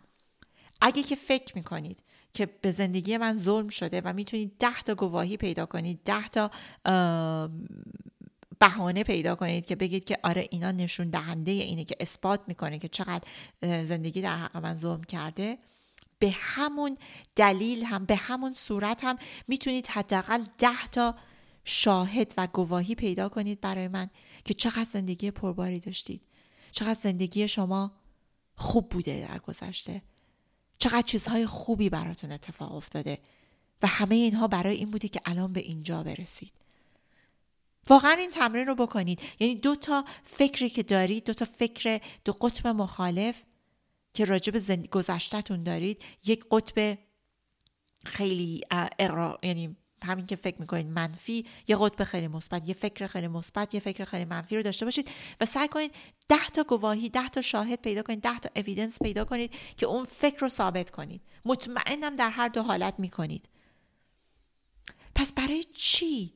اگه 0.80 1.02
که 1.02 1.16
فکر 1.16 1.52
می‌کنید 1.54 2.02
که 2.34 2.46
به 2.46 2.70
زندگی 2.70 3.16
من 3.16 3.34
ظلم 3.34 3.68
شده 3.68 4.00
و 4.00 4.12
می‌تونید 4.12 4.52
ده 4.58 4.82
تا 4.82 4.94
گواهی 4.94 5.36
پیدا 5.36 5.66
کنید 5.66 6.00
ده 6.04 6.28
تا 6.28 6.50
بهانه 8.58 9.04
پیدا 9.04 9.34
کنید 9.34 9.66
که 9.66 9.76
بگید 9.76 10.04
که 10.04 10.18
آره 10.22 10.48
اینا 10.50 10.70
نشون 10.70 11.10
دهنده 11.10 11.50
اینه 11.50 11.84
که 11.84 11.96
اثبات 12.00 12.40
می‌کنه 12.46 12.78
که 12.78 12.88
چقدر 12.88 13.24
زندگی 13.84 14.20
در 14.20 14.36
حق 14.36 14.56
من 14.56 14.74
ظلم 14.74 15.04
کرده 15.04 15.58
به 16.22 16.30
همون 16.30 16.96
دلیل 17.36 17.84
هم 17.84 18.04
به 18.04 18.16
همون 18.16 18.54
صورت 18.54 19.04
هم 19.04 19.16
می‌تونید 19.48 19.86
حداقل 19.86 20.44
ده 20.58 20.86
تا 20.92 21.14
شاهد 21.64 22.34
و 22.36 22.46
گواهی 22.46 22.94
پیدا 22.94 23.28
کنید 23.28 23.60
برای 23.60 23.88
من 23.88 24.10
که 24.44 24.54
چقدر 24.54 24.84
زندگی 24.90 25.30
پرباری 25.30 25.80
داشتید. 25.80 26.22
چقدر 26.70 27.00
زندگی 27.00 27.48
شما 27.48 27.92
خوب 28.56 28.88
بوده 28.88 29.28
در 29.28 29.38
گذشته. 29.38 30.02
چقدر 30.78 31.02
چیزهای 31.02 31.46
خوبی 31.46 31.88
براتون 31.88 32.32
اتفاق 32.32 32.74
افتاده. 32.74 33.18
و 33.82 33.86
همه 33.86 34.14
اینها 34.14 34.48
برای 34.48 34.76
این 34.76 34.90
بوده 34.90 35.08
که 35.08 35.20
الان 35.24 35.52
به 35.52 35.60
اینجا 35.60 36.02
برسید. 36.02 36.52
واقعا 37.88 38.12
این 38.12 38.30
تمرین 38.30 38.66
رو 38.66 38.74
بکنید. 38.74 39.20
یعنی 39.40 39.54
دو 39.54 39.74
تا 39.74 40.04
فکری 40.22 40.70
که 40.70 40.82
دارید 40.82 41.24
دو 41.24 41.32
تا 41.32 41.44
فکر 41.44 42.00
دو 42.24 42.32
قطب 42.32 42.66
مخالف 42.66 43.42
که 44.14 44.24
راجع 44.24 44.52
به 44.52 44.58
زند... 44.58 44.88
گذشتهتون 44.88 45.62
دارید 45.62 46.02
یک 46.24 46.44
قطب 46.50 46.98
خیلی 48.06 48.60
اقرا 48.98 49.38
یعنی 49.42 49.76
همین 50.04 50.26
که 50.26 50.36
فکر 50.36 50.60
می‌کنید 50.60 50.86
منفی 50.86 51.46
یه 51.68 51.76
قطب 51.76 52.04
خیلی 52.04 52.28
مثبت 52.28 52.68
یه 52.68 52.74
فکر 52.74 53.06
خیلی 53.06 53.28
مثبت 53.28 53.74
یه 53.74 53.80
فکر 53.80 54.04
خیلی 54.04 54.24
منفی 54.24 54.56
رو 54.56 54.62
داشته 54.62 54.84
باشید 54.84 55.10
و 55.40 55.44
سعی 55.44 55.68
کنید 55.68 55.94
ده 56.28 56.46
تا 56.46 56.64
گواهی 56.64 57.08
ده 57.08 57.28
تا 57.28 57.40
شاهد 57.40 57.82
پیدا 57.82 58.02
کنید 58.02 58.20
ده 58.20 58.38
تا 58.38 58.50
اویدنس 58.56 59.02
پیدا 59.02 59.24
کنید 59.24 59.52
که 59.76 59.86
اون 59.86 60.04
فکر 60.04 60.38
رو 60.38 60.48
ثابت 60.48 60.90
کنید. 60.90 61.22
مطمئنم 61.44 62.16
در 62.16 62.30
هر 62.30 62.48
دو 62.48 62.62
حالت 62.62 62.94
می‌کنید. 62.98 63.48
پس 65.14 65.32
برای 65.32 65.64
چی؟ 65.74 66.32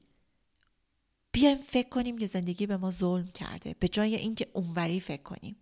بیایم 1.32 1.58
فکر 1.58 1.88
کنیم 1.88 2.18
که 2.18 2.26
زندگی 2.26 2.66
به 2.66 2.76
ما 2.76 2.90
ظلم 2.90 3.26
کرده 3.26 3.76
به 3.78 3.88
جای 3.88 4.16
اینکه 4.16 4.46
اونوری 4.52 5.00
فکر 5.00 5.22
کنیم. 5.22 5.56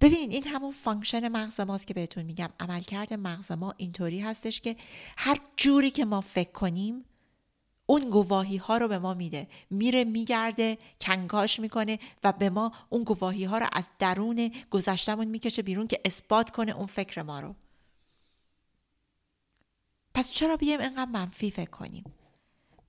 ببینید 0.00 0.32
این 0.32 0.46
همون 0.46 0.72
function 0.72 1.28
مغز 1.28 1.60
ماست 1.60 1.86
که 1.86 1.94
بهتون 1.94 2.22
میگم. 2.22 2.50
عملکرد 2.60 3.14
مغز 3.14 3.52
ما 3.52 3.74
اینطوری 3.76 4.20
هستش 4.20 4.60
که 4.60 4.76
هر 5.18 5.38
جوری 5.56 5.90
که 5.90 6.04
ما 6.04 6.20
فکر 6.20 6.52
کنیم 6.52 7.04
اون 7.86 8.10
گواهی 8.10 8.56
ها 8.56 8.78
رو 8.78 8.88
به 8.88 8.98
ما 8.98 9.14
میده. 9.14 9.48
میره 9.70 10.04
میگرده 10.04 10.78
کنکاش 11.00 11.60
می‌کنه 11.60 11.98
و 12.24 12.32
به 12.32 12.50
ما 12.50 12.72
اون 12.88 13.04
گواهی 13.04 13.44
ها 13.44 13.58
رو 13.58 13.66
از 13.72 13.84
درون 13.98 14.52
گذشتمون 14.70 15.24
می‌کشه 15.28 15.62
بیرون 15.62 15.86
که 15.86 16.00
اثبات 16.04 16.50
کنه 16.50 16.72
اون 16.72 16.86
فکر 16.86 17.22
ما 17.22 17.40
رو. 17.40 17.54
پس 20.14 20.30
چرا 20.30 20.56
بیایم 20.56 20.80
اینقدر 20.80 21.10
منفی 21.10 21.50
فکر 21.50 21.70
کنیم؟ 21.70 22.04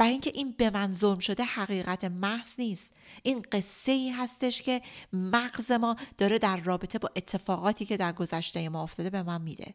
برای 0.02 0.12
اینکه 0.12 0.32
این 0.34 0.52
به 0.52 0.70
من 0.70 0.92
ظلم 0.92 1.20
شده 1.20 1.44
حقیقت 1.44 2.04
محض 2.04 2.54
نیست. 2.58 2.94
این 3.24 3.46
قصه 3.52 3.92
ای 3.92 4.10
هستش 4.10 4.62
که 4.62 4.82
مغز 5.14 5.72
ما 5.72 5.96
داره 6.18 6.40
در 6.40 6.58
رابطه 6.58 7.00
با 7.00 7.10
اتفاقاتی 7.16 7.86
که 7.86 7.98
در 7.98 8.14
گذشته 8.14 8.70
ما 8.70 8.84
افتاده 8.84 9.10
به 9.10 9.24
من 9.24 9.42
میده. 9.42 9.74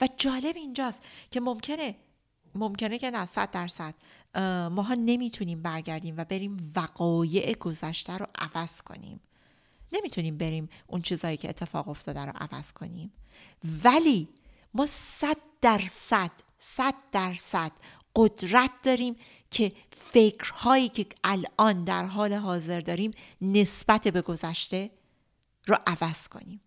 و 0.00 0.08
جالب 0.16 0.56
اینجاست 0.56 1.02
که 1.30 1.40
ممکنه 1.40 1.96
ممکنه 2.54 2.98
که 2.98 3.10
نه 3.10 3.26
صد 3.26 3.50
درصد. 3.50 3.94
ماها 4.70 4.94
نمی‌تونیم 4.94 5.62
برگردیم 5.62 6.14
و 6.16 6.24
بریم 6.24 6.72
وقایع 6.76 7.54
گذشته 7.54 8.18
رو 8.18 8.26
عوض 8.38 8.82
کنیم. 8.82 9.20
نمی‌تونیم 9.92 10.38
بریم 10.38 10.68
اون 10.86 11.02
چیزایی 11.02 11.36
که 11.36 11.48
اتفاق 11.48 11.88
افتاده 11.88 12.20
رو 12.20 12.32
عوض 12.34 12.72
کنیم. 12.72 13.12
ولی 13.84 14.28
ما 14.74 14.86
صد 14.86 15.36
درصد 15.60 16.30
صد 16.58 16.94
درصد 17.12 17.72
قدرت 18.16 18.70
داریم 18.82 19.16
که 19.50 19.72
فکرهایی 19.90 20.88
که 20.88 21.06
الان 21.24 21.84
در 21.84 22.04
حال 22.04 22.32
حاضر 22.32 22.80
داریم 22.80 23.12
نسبت 23.42 24.08
به 24.08 24.22
گذشته 24.22 24.90
رو 25.66 25.78
عوض 25.86 26.28
کنیم. 26.28 26.60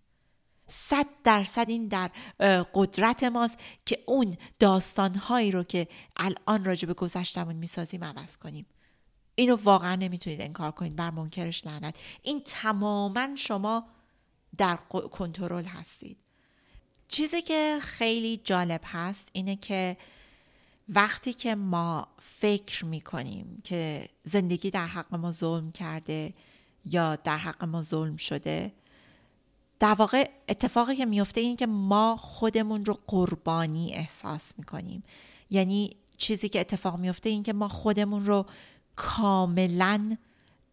صد 0.67 1.05
درصد 1.23 1.65
این 1.69 1.87
در 1.87 2.11
قدرت 2.73 3.23
ماست 3.23 3.57
که 3.85 4.03
اون 4.05 4.35
داستانهایی 4.59 5.51
رو 5.51 5.63
که 5.63 5.87
الان 6.17 6.65
راجع 6.65 6.87
به 6.87 6.93
گذشتمون 6.93 7.55
می‌سازیم 7.55 8.03
عوض 8.03 8.37
کنیم. 8.37 8.65
اینو 9.35 9.55
واقعا 9.63 9.95
نمی‌تونید 9.95 10.41
انکار 10.41 10.71
کنید 10.71 10.95
بر 10.95 11.09
منکرش 11.09 11.67
لعنت. 11.67 11.95
این 12.21 12.41
تماما 12.45 13.35
شما 13.35 13.87
در 14.57 14.75
کنترل 15.11 15.65
هستید. 15.65 16.17
چیزی 17.07 17.41
که 17.41 17.77
خیلی 17.81 18.37
جالب 18.37 18.81
هست 18.83 19.29
اینه 19.33 19.55
که 19.55 19.97
وقتی 20.89 21.33
که 21.33 21.55
ما 21.55 22.07
فکر 22.19 22.85
می‌کنیم 22.85 23.61
که 23.63 24.09
زندگی 24.23 24.69
در 24.69 24.87
حق 24.87 25.15
ما 25.15 25.31
ظلم 25.31 25.71
کرده 25.71 26.33
یا 26.85 27.15
در 27.15 27.37
حق 27.37 27.65
ما 27.65 27.81
ظلم 27.81 28.17
شده 28.17 28.73
در 29.79 29.93
واقع 29.93 30.29
اتفاقی 30.49 30.95
که 30.95 31.05
میفته 31.05 31.41
اینه 31.41 31.55
که 31.55 31.67
ما 31.67 32.15
خودمون 32.15 32.85
رو 32.85 32.97
قربانی 33.07 33.93
احساس 33.93 34.53
می‌کنیم. 34.57 35.03
یعنی 35.49 35.97
چیزی 36.17 36.49
که 36.49 36.59
اتفاق 36.59 36.99
میفته 36.99 37.29
این 37.29 37.43
که 37.43 37.53
ما 37.53 37.67
خودمون 37.67 38.25
رو 38.25 38.45
کاملا 38.95 40.17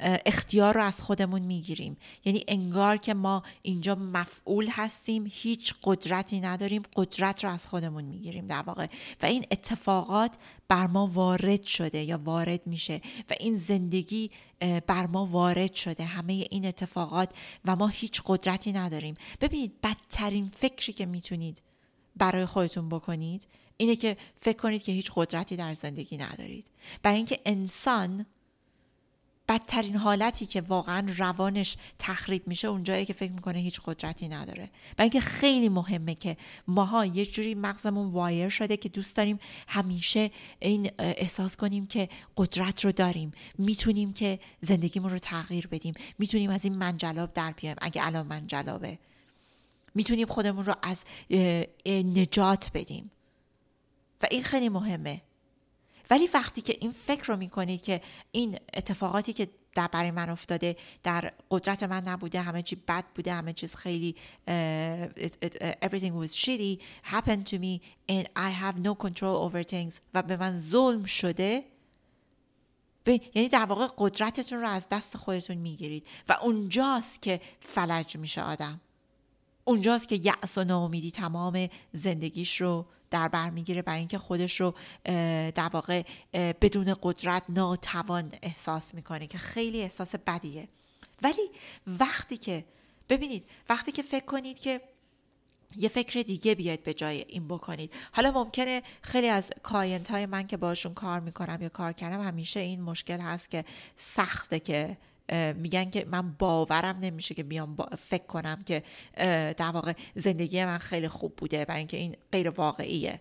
اختیار 0.02 0.74
رو 0.74 0.84
از 0.84 1.00
خودمون 1.00 1.42
می‌گیریم. 1.42 1.96
یعنی 2.24 2.44
انگار 2.48 2.96
که 2.96 3.14
ما 3.14 3.42
اینجا 3.62 3.94
مفعول 3.94 4.68
هستیم 4.70 5.30
هیچ 5.32 5.74
قدرتی 5.82 6.40
نداریم 6.40 6.82
قدرت 6.96 7.44
رو 7.44 7.50
از 7.50 7.66
خودمون 7.66 8.04
می‌گیریم 8.04 8.46
در 8.46 8.62
واقع. 8.62 8.86
و 9.22 9.26
این 9.26 9.44
اتفاقات 9.50 10.34
بر 10.68 10.86
ما 10.86 11.06
وارد 11.06 11.62
شده 11.62 12.02
یا 12.02 12.20
وارد 12.24 12.66
میشه. 12.66 13.00
و 13.30 13.34
این 13.40 13.56
زندگی 13.56 14.30
بر 14.86 15.06
ما 15.06 15.26
وارد 15.26 15.74
شده. 15.74 16.04
همه 16.04 16.32
این 16.50 16.66
اتفاقات 16.66 17.30
و 17.64 17.76
ما 17.76 17.86
هیچ 17.86 18.22
قدرتی 18.26 18.72
نداریم. 18.72 19.14
ببینید 19.40 19.80
بدترین 19.82 20.50
فکری 20.56 20.92
که 20.92 21.06
می‌تونید 21.06 21.62
برای 22.16 22.46
خودتون 22.46 22.88
بکنید 22.88 23.48
اینه 23.76 23.96
که 23.96 24.16
فکر 24.40 24.56
کنید 24.56 24.82
که 24.82 24.92
هیچ 24.92 25.10
قدرتی 25.14 25.56
در 25.56 25.74
زندگی 25.74 26.16
ندارید. 26.16 26.70
برای 27.02 27.16
اینکه 27.16 27.40
انسان 27.46 28.26
بدترین 29.50 29.96
حالتی 29.96 30.46
که 30.46 30.60
واقعا 30.60 31.06
روانش 31.16 31.76
تخریب 31.98 32.48
میشه 32.48 32.68
اونجایی 32.68 33.06
که 33.06 33.12
فکر 33.12 33.32
می‌کنه 33.32 33.58
هیچ 33.58 33.80
قدرتی 33.84 34.28
نداره. 34.28 34.70
برای 34.96 35.10
اینکه 35.10 35.20
خیلی 35.20 35.68
مهمه 35.68 36.14
که 36.14 36.36
ماها 36.68 37.06
یه 37.06 37.26
جوری 37.26 37.54
مغزمون 37.54 38.08
وایر 38.08 38.48
شده 38.48 38.76
که 38.76 38.88
دوست 38.88 39.16
داریم 39.16 39.38
همیشه 39.68 40.30
این 40.58 40.90
احساس 40.98 41.56
کنیم 41.56 41.86
که 41.86 42.08
قدرت 42.36 42.84
رو 42.84 42.92
داریم. 42.92 43.32
می‌تونیم 43.58 44.12
که 44.12 44.38
زندگیمون 44.60 45.10
رو 45.10 45.18
تغییر 45.18 45.66
بدیم. 45.66 45.94
می‌تونیم 46.18 46.50
از 46.50 46.64
این 46.64 46.74
منجلاب 46.74 47.32
در 47.32 47.52
بیایم 47.52 47.76
اگه 47.80 48.06
الان 48.06 48.26
منجلابه. 48.26 48.98
می‌تونیم 49.94 50.26
خودمون 50.26 50.64
رو 50.64 50.74
از 50.82 51.04
نجات 51.86 52.70
بدیم. 52.74 53.10
و 54.22 54.26
این 54.30 54.42
خیلی 54.42 54.68
مهمه. 54.68 55.20
ولی 56.10 56.28
وقتی 56.34 56.62
که 56.62 56.76
این 56.80 56.92
فکر 56.92 57.24
رو 57.24 57.36
می‌کنید 57.36 57.82
که 57.82 58.00
این 58.32 58.58
اتفاقاتی 58.74 59.32
که 59.32 59.48
در 59.74 59.86
برای 59.86 60.10
من 60.10 60.30
افتاده 60.30 60.76
در 61.02 61.32
قدرت 61.50 61.82
من 61.82 62.08
نبوده 62.08 62.40
همه 62.40 62.62
چی 62.62 62.76
بد 62.76 63.04
بوده 63.14 63.32
همه 63.32 63.52
چیز 63.52 63.74
خیلی 63.74 64.16
everything 65.82 66.12
was 66.24 66.34
shitty 66.34 66.78
happened 67.12 67.46
to 67.50 67.58
me 67.58 67.80
and 68.08 68.24
I 68.36 68.50
have 68.62 68.78
no 68.84 68.94
control 68.94 69.50
over 69.50 69.62
things 69.62 69.94
و 70.14 70.22
به 70.22 70.36
من 70.36 70.58
ظلم 70.58 71.04
شده 71.04 71.64
یعنی 73.34 73.48
در 73.48 73.64
واقع 73.64 73.88
قدرتتون 73.98 74.60
رو 74.60 74.68
از 74.68 74.86
دست 74.90 75.16
خودتون 75.16 75.56
می‌گیرید 75.56 76.06
و 76.28 76.32
اونجاست 76.32 77.22
که 77.22 77.40
فلج 77.60 78.16
میشه 78.16 78.42
آدم. 78.42 78.80
اونجاست 79.64 80.08
که 80.08 80.20
یأس 80.22 80.58
و 80.58 80.64
ناامیدی 80.64 81.10
تمام 81.10 81.68
زندگیش 81.92 82.60
رو 82.60 82.86
در 83.10 83.28
بر 83.28 83.50
می‌گیره 83.50 83.82
برای 83.82 83.98
اینکه 83.98 84.18
خودش 84.18 84.60
رو 84.60 84.74
در 85.54 85.70
واقع 85.72 86.02
بدون 86.34 86.96
قدرت 87.02 87.42
ناتوان 87.48 88.32
احساس 88.42 88.94
می‌کنه 88.94 89.26
که 89.26 89.38
خیلی 89.38 89.82
احساس 89.82 90.14
بدیه. 90.14 90.68
ولی 91.22 91.50
وقتی 91.86 92.36
که 92.36 92.64
ببینید 93.08 93.44
وقتی 93.68 93.92
که 93.92 94.02
فکر 94.02 94.24
کنید 94.24 94.58
که 94.58 94.80
یه 95.76 95.88
فکر 95.88 96.22
دیگه 96.22 96.54
بیاید 96.54 96.82
به 96.82 96.94
جای 96.94 97.24
این 97.28 97.48
بکنید. 97.48 97.92
حالا 98.12 98.30
ممکنه 98.30 98.82
خیلی 99.02 99.28
از 99.28 99.52
کاینت 99.62 100.10
های 100.10 100.26
من 100.26 100.46
که 100.46 100.56
باشون 100.56 100.94
کار 100.94 101.20
می‌کنم 101.20 101.58
یا 101.62 101.68
کار 101.68 101.92
کردم 101.92 102.22
همیشه 102.22 102.60
این 102.60 102.82
مشکل 102.82 103.20
هست 103.20 103.50
که 103.50 103.64
سخته 103.96 104.60
که 104.60 104.96
میگن 105.56 105.90
که 105.90 106.06
من 106.10 106.32
باورم 106.32 106.98
نمیشه 107.00 107.34
که 107.34 107.42
بیام 107.42 107.76
فکر 107.98 108.26
کنم 108.26 108.62
که 108.66 108.82
در 109.56 109.70
واقع 109.70 109.92
زندگی 110.14 110.64
من 110.64 110.78
خیلی 110.78 111.08
خوب 111.08 111.36
بوده 111.36 111.64
برای 111.64 111.78
اینکه 111.78 111.96
این 111.96 112.16
غیر 112.32 112.50
واقعیه. 112.50 113.20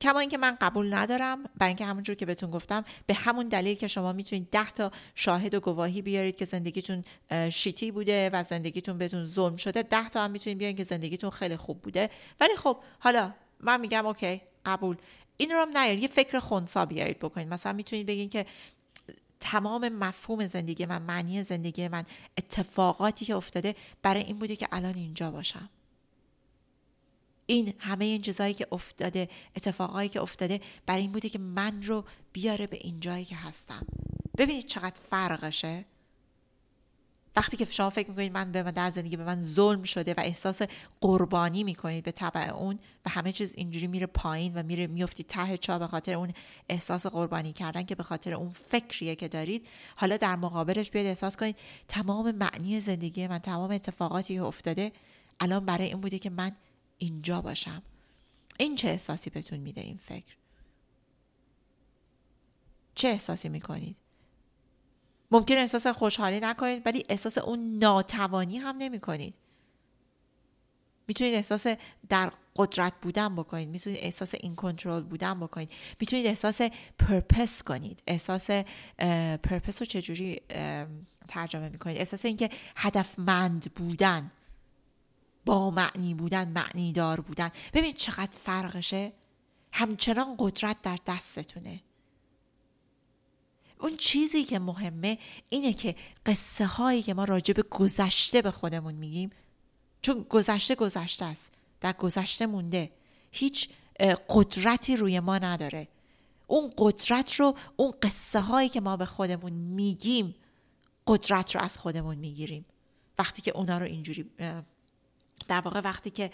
کما 0.00 0.20
اینکه 0.20 0.38
من 0.38 0.56
قبول 0.60 0.94
ندارم 0.94 1.44
برای 1.58 1.68
اینکه 1.68 1.84
همونجور 1.84 2.16
که 2.16 2.26
بهتون 2.26 2.50
گفتم 2.50 2.84
به 3.06 3.14
همون 3.14 3.48
دلیل 3.48 3.76
که 3.76 3.86
شما 3.86 4.12
می‌تونید 4.12 4.50
ده 4.50 4.70
تا 4.70 4.90
شاهد 5.14 5.54
و 5.54 5.60
گواهی 5.60 6.02
بیارید 6.02 6.36
که 6.36 6.44
زندگیتون 6.44 7.04
شیتی 7.52 7.90
بوده 7.90 8.30
و 8.32 8.42
زندگیتون 8.42 8.98
بهتون 8.98 9.24
ظلم 9.24 9.56
شده 9.56 9.82
ده 9.82 10.08
تا 10.08 10.24
هم 10.24 10.30
می‌تونید 10.30 10.58
بیارید 10.58 10.76
که 10.76 10.84
زندگیتون 10.84 11.30
خیلی 11.30 11.56
خوب 11.56 11.82
بوده. 11.82 12.10
ولی 12.40 12.56
خب 12.56 12.78
حالا 12.98 13.34
من 13.60 13.80
میگم 13.80 14.06
اوکی 14.06 14.40
قبول. 14.66 14.96
این 15.36 15.50
رو 15.50 15.60
هم 15.60 15.78
نیارید 15.78 16.02
یه 16.02 16.08
فکر 16.08 16.40
خونسا 16.40 16.86
بیارید 16.86 17.18
بکنید. 17.18 17.48
مثلا 17.48 17.72
می‌تونید 17.72 18.06
بگین 18.06 18.28
که 18.28 18.46
تمام 19.40 19.88
مفهوم 19.88 20.46
زندگی 20.46 20.86
من 20.86 21.02
معنی 21.02 21.42
زندگی 21.42 21.88
من 21.88 22.04
اتفاقاتی 22.38 23.24
که 23.24 23.34
افتاده 23.36 23.74
برای 24.02 24.22
این 24.22 24.38
بوده 24.38 24.56
که 24.56 24.68
الان 24.72 24.94
اینجا 24.94 25.30
باشم. 25.30 25.68
این 27.46 27.74
همه 27.78 28.04
این 28.04 28.22
چیزهایی 28.22 28.54
که 28.54 28.66
افتاده 28.72 29.28
اتفاقایی 29.56 30.08
که 30.08 30.22
افتاده 30.22 30.60
برای 30.86 31.02
این 31.02 31.12
بوده 31.12 31.28
که 31.28 31.38
من 31.38 31.82
رو 31.82 32.04
بیاره 32.32 32.66
به 32.66 32.76
این 32.76 33.00
جایی 33.00 33.24
که 33.24 33.36
هستم. 33.36 33.86
ببینید 34.38 34.66
چقدر 34.66 35.00
فرقشه. 35.10 35.84
وقتی 37.36 37.56
که 37.56 37.64
شما 37.64 37.90
فکر 37.90 38.08
می‌کنید 38.08 38.32
من 38.32 38.52
به 38.52 38.62
من 38.62 38.70
در 38.70 38.90
زندگی 38.90 39.16
به 39.16 39.24
من 39.24 39.40
ظلم 39.40 39.82
شده 39.82 40.14
و 40.14 40.20
احساس 40.20 40.62
قربانی 41.00 41.64
می‌کنید 41.64 42.04
به 42.04 42.12
طبع 42.12 42.54
اون 42.54 42.78
و 43.06 43.10
همه 43.10 43.32
چیز 43.32 43.54
اینجوری 43.54 43.86
میره 43.86 44.06
پایین 44.06 44.54
و 44.54 44.62
میره 44.62 44.86
میفتی 44.86 45.24
ته 45.24 45.56
چا 45.56 45.78
به 45.78 45.86
خاطر 45.86 46.14
اون 46.14 46.32
احساس 46.68 47.06
قربانی 47.06 47.52
کردن 47.52 47.82
که 47.82 47.94
به 47.94 48.02
خاطر 48.02 48.34
اون 48.34 48.48
فکریه 48.48 49.14
که 49.16 49.28
دارید 49.28 49.66
حالا 49.96 50.16
در 50.16 50.36
مقابلش 50.36 50.90
بیاید 50.90 51.08
احساس 51.08 51.36
کنید 51.36 51.56
تمام 51.88 52.30
معنی 52.30 52.80
زندگی 52.80 53.26
من 53.26 53.38
تمام 53.38 53.70
اتفاقاتی 53.70 54.34
که 54.34 54.42
افتاده 54.42 54.92
الان 55.40 55.64
برای 55.64 55.86
این 55.86 56.00
بوده 56.00 56.18
که 56.18 56.30
من 56.30 56.52
اینجا 56.98 57.40
باشم. 57.40 57.82
این 58.58 58.76
چه 58.76 58.88
احساسی 58.88 59.30
بهتون 59.30 59.58
میده 59.58 59.80
این 59.80 59.98
فکر؟ 60.04 60.36
چه 62.94 63.08
احساسی 63.08 63.48
می‌کنید؟ 63.48 63.96
ممکن 65.30 65.54
احساس 65.54 65.86
خوشحالی 65.86 66.40
نکنید 66.40 66.82
ولی 66.86 67.04
احساس 67.08 67.38
اون 67.38 67.78
ناتوانی 67.78 68.58
هم 68.58 68.76
نمی 68.76 69.00
کنید. 69.00 69.34
می‌تونید 71.08 71.34
احساس 71.34 71.66
در 72.08 72.32
قدرت 72.56 72.92
بودن 73.02 73.36
بکنید 73.36 73.68
می‌تونید 73.68 73.98
احساس 74.02 74.34
این 74.40 74.54
کنترل 74.54 75.02
بودن 75.02 75.40
بکنید. 75.40 75.70
می‌تونید 76.00 76.26
احساس 76.26 76.60
پرپس 76.98 77.62
کنید. 77.62 78.02
احساس 78.06 78.50
پرپس 79.42 79.82
رو 79.82 79.86
چجوری 79.86 80.40
ترجمه 81.28 81.68
می‌کنید؟ 81.68 81.98
احساس 81.98 82.24
اینکه 82.24 82.50
هدفمند 82.76 83.74
بودن 83.74 84.30
با 85.46 85.70
معنی 85.70 86.14
بودن 86.14 86.48
معنی 86.48 86.92
دار 86.92 87.20
بودن. 87.20 87.50
ببینید 87.72 87.96
چقدر 87.96 88.36
فرقشه. 88.36 89.12
همچنان 89.72 90.34
قدرت 90.38 90.76
در 90.82 90.98
دستتونه. 91.06 91.80
اون 93.80 93.96
چیزی 93.96 94.44
که 94.44 94.58
مهمه 94.58 95.18
اینه 95.48 95.72
که 95.72 95.96
قصه 96.26 96.66
هایی 96.66 97.02
که 97.02 97.14
ما 97.14 97.24
راجع 97.24 97.54
به 97.54 97.62
گذشته 97.62 98.42
به 98.42 98.50
خودمون 98.50 98.94
میگیم 98.94 99.30
چون 100.02 100.26
گذشته 100.28 100.74
گذشته 100.74 101.24
است 101.24 101.52
در 101.80 101.92
گذشته 101.92 102.46
مونده. 102.46 102.90
هیچ 103.30 103.68
قدرتی 104.28 104.96
روی 104.96 105.20
ما 105.20 105.38
نداره. 105.38 105.88
اون 106.46 106.72
قدرت 106.78 107.34
رو 107.34 107.56
اون 107.76 107.94
قصه 108.02 108.40
هایی 108.40 108.68
که 108.68 108.80
ما 108.80 108.96
به 108.96 109.04
خودمون 109.04 109.52
میگیم 109.52 110.34
قدرت 111.06 111.54
رو 111.54 111.60
از 111.60 111.78
خودمون 111.78 112.16
می‌گیریم. 112.16 112.64
وقتی 113.18 113.42
که 113.42 113.50
اونا 113.50 113.78
رو 113.78 113.86
اینجوری 113.86 114.30
در 115.48 115.60
واقع 115.60 115.80
وقتی 115.80 116.10
که 116.10 116.30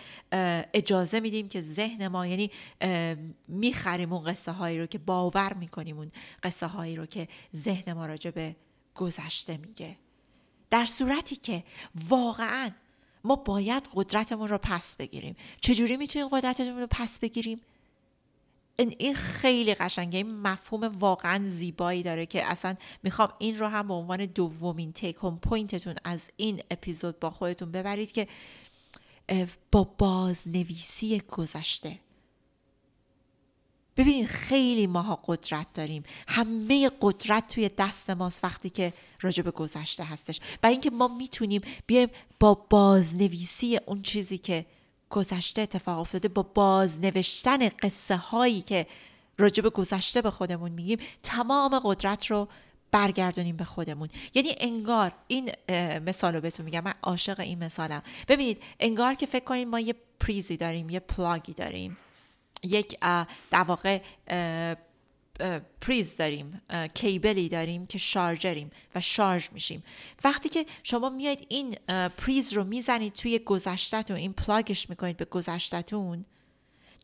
اجازه 0.74 1.20
میدیم 1.20 1.48
که 1.48 1.60
ذهن 1.60 2.08
ما 2.08 2.26
یعنی 2.26 2.50
می‌خریم 3.48 4.12
اون 4.12 4.24
قصه 4.24 4.52
هایی 4.52 4.78
رو 4.78 4.86
که 4.86 4.98
باور 4.98 5.52
می‌کنیم 5.52 5.98
اون 5.98 6.12
قصه 6.42 6.66
هایی 6.66 6.96
رو 6.96 7.06
که 7.06 7.28
ذهن 7.56 7.92
ما 7.92 8.06
راجع 8.06 8.30
به 8.30 8.56
گذشته 8.94 9.56
میگه. 9.56 9.96
در 10.70 10.84
صورتی 10.84 11.36
که 11.36 11.64
واقعا 12.08 12.70
ما 13.24 13.36
باید 13.36 13.88
قدرتمون 13.94 14.48
رو 14.48 14.58
پس 14.58 14.96
بگیریم. 14.96 15.36
چجوری 15.60 15.96
می‌تونیم 15.96 16.28
قدرتمون 16.28 16.80
رو 16.80 16.86
پس 16.90 17.18
بگیریم؟ 17.18 17.60
این 18.76 19.14
خیلی 19.14 19.74
قشنگه. 19.74 20.16
این 20.16 20.40
مفهوم 20.40 20.84
واقعا 20.84 21.48
زیبایی 21.48 22.02
داره 22.02 22.26
که 22.26 22.50
اصلا 22.50 22.76
می‌خوام 23.02 23.32
این 23.38 23.58
رو 23.58 23.66
هم 23.66 23.88
به 23.88 23.94
عنوان 23.94 24.26
دومین 24.26 24.92
تیک 24.92 25.16
هوم 25.16 25.38
پوینتتون 25.38 25.94
از 26.04 26.30
این 26.36 26.62
اپیزود 26.70 27.20
با 27.20 27.30
خودتون 27.30 27.72
ببرید 27.72 28.12
که 28.12 28.28
با 29.72 29.84
بازنویسی 29.84 31.22
گذشته. 31.28 31.98
ببینید 33.96 34.26
خیلی 34.26 34.86
ماها 34.86 35.20
قدرت 35.26 35.72
داریم. 35.74 36.04
همه 36.28 36.90
قدرت 37.00 37.54
توی 37.54 37.68
دست 37.78 38.10
ماست 38.10 38.44
وقتی 38.44 38.70
که 38.70 38.92
راجع 39.20 39.42
به 39.42 39.50
گذشته 39.50 40.04
هستش. 40.04 40.40
برای 40.60 40.74
اینکه 40.74 40.90
ما 40.90 41.08
می‌تونیم 41.08 41.62
بیایم 41.86 42.08
با 42.40 42.54
بازنویسی 42.54 43.80
اون 43.86 44.02
چیزی 44.02 44.38
که 44.38 44.66
گذشته 45.10 45.62
اتفاق 45.62 45.98
افتاده 45.98 46.28
با 46.28 46.42
بازنوشتن 46.42 47.68
قصه 47.68 48.16
هایی 48.16 48.62
که 48.62 48.86
راجع 49.38 49.62
به 49.62 49.70
گذشته 49.70 50.22
به 50.22 50.30
خودمون 50.30 50.70
میگیم 50.70 50.98
تمام 51.22 51.78
قدرت 51.84 52.26
رو 52.26 52.48
برگردونیم 52.94 53.56
به 53.56 53.64
خودمون. 53.64 54.08
یعنی 54.34 54.54
انگار 54.60 55.12
این 55.26 55.52
مثال 56.06 56.34
رو 56.34 56.40
بهتون 56.40 56.64
میگم. 56.66 56.84
من 56.84 56.94
عاشق 57.02 57.40
این 57.40 57.64
مثالم. 57.64 58.02
ببینید 58.28 58.62
انگار 58.80 59.14
که 59.14 59.26
فکر 59.26 59.44
کنید 59.44 59.68
ما 59.68 59.80
یه 59.80 59.94
پریزی 60.20 60.56
داریم 60.56 60.90
یه 60.90 61.00
plug 61.00 61.42
ی 61.42 61.52
داریم. 61.52 61.96
یک 62.62 62.98
در 63.50 63.62
واقع 63.62 64.00
پریز 65.80 66.16
داریم 66.16 66.62
cable 66.94 67.39
ی 67.39 67.48
داریم 67.48 67.86
که 67.86 67.98
charger 67.98 68.54
یم 68.54 68.70
و 68.94 69.00
شارژ 69.00 69.48
میشیم. 69.52 69.84
وقتی 70.24 70.48
که 70.48 70.66
شما 70.82 71.10
میاید 71.10 71.46
این 71.48 71.76
پریز 72.16 72.52
رو 72.52 72.64
می‌زنید 72.64 73.12
توی 73.12 73.38
گذشتتون 73.38 74.16
این 74.16 74.32
plug 74.32 74.71
ش 74.71 74.90
می‌کنید 74.90 75.16
به 75.16 75.24
گذشتتون 75.24 76.24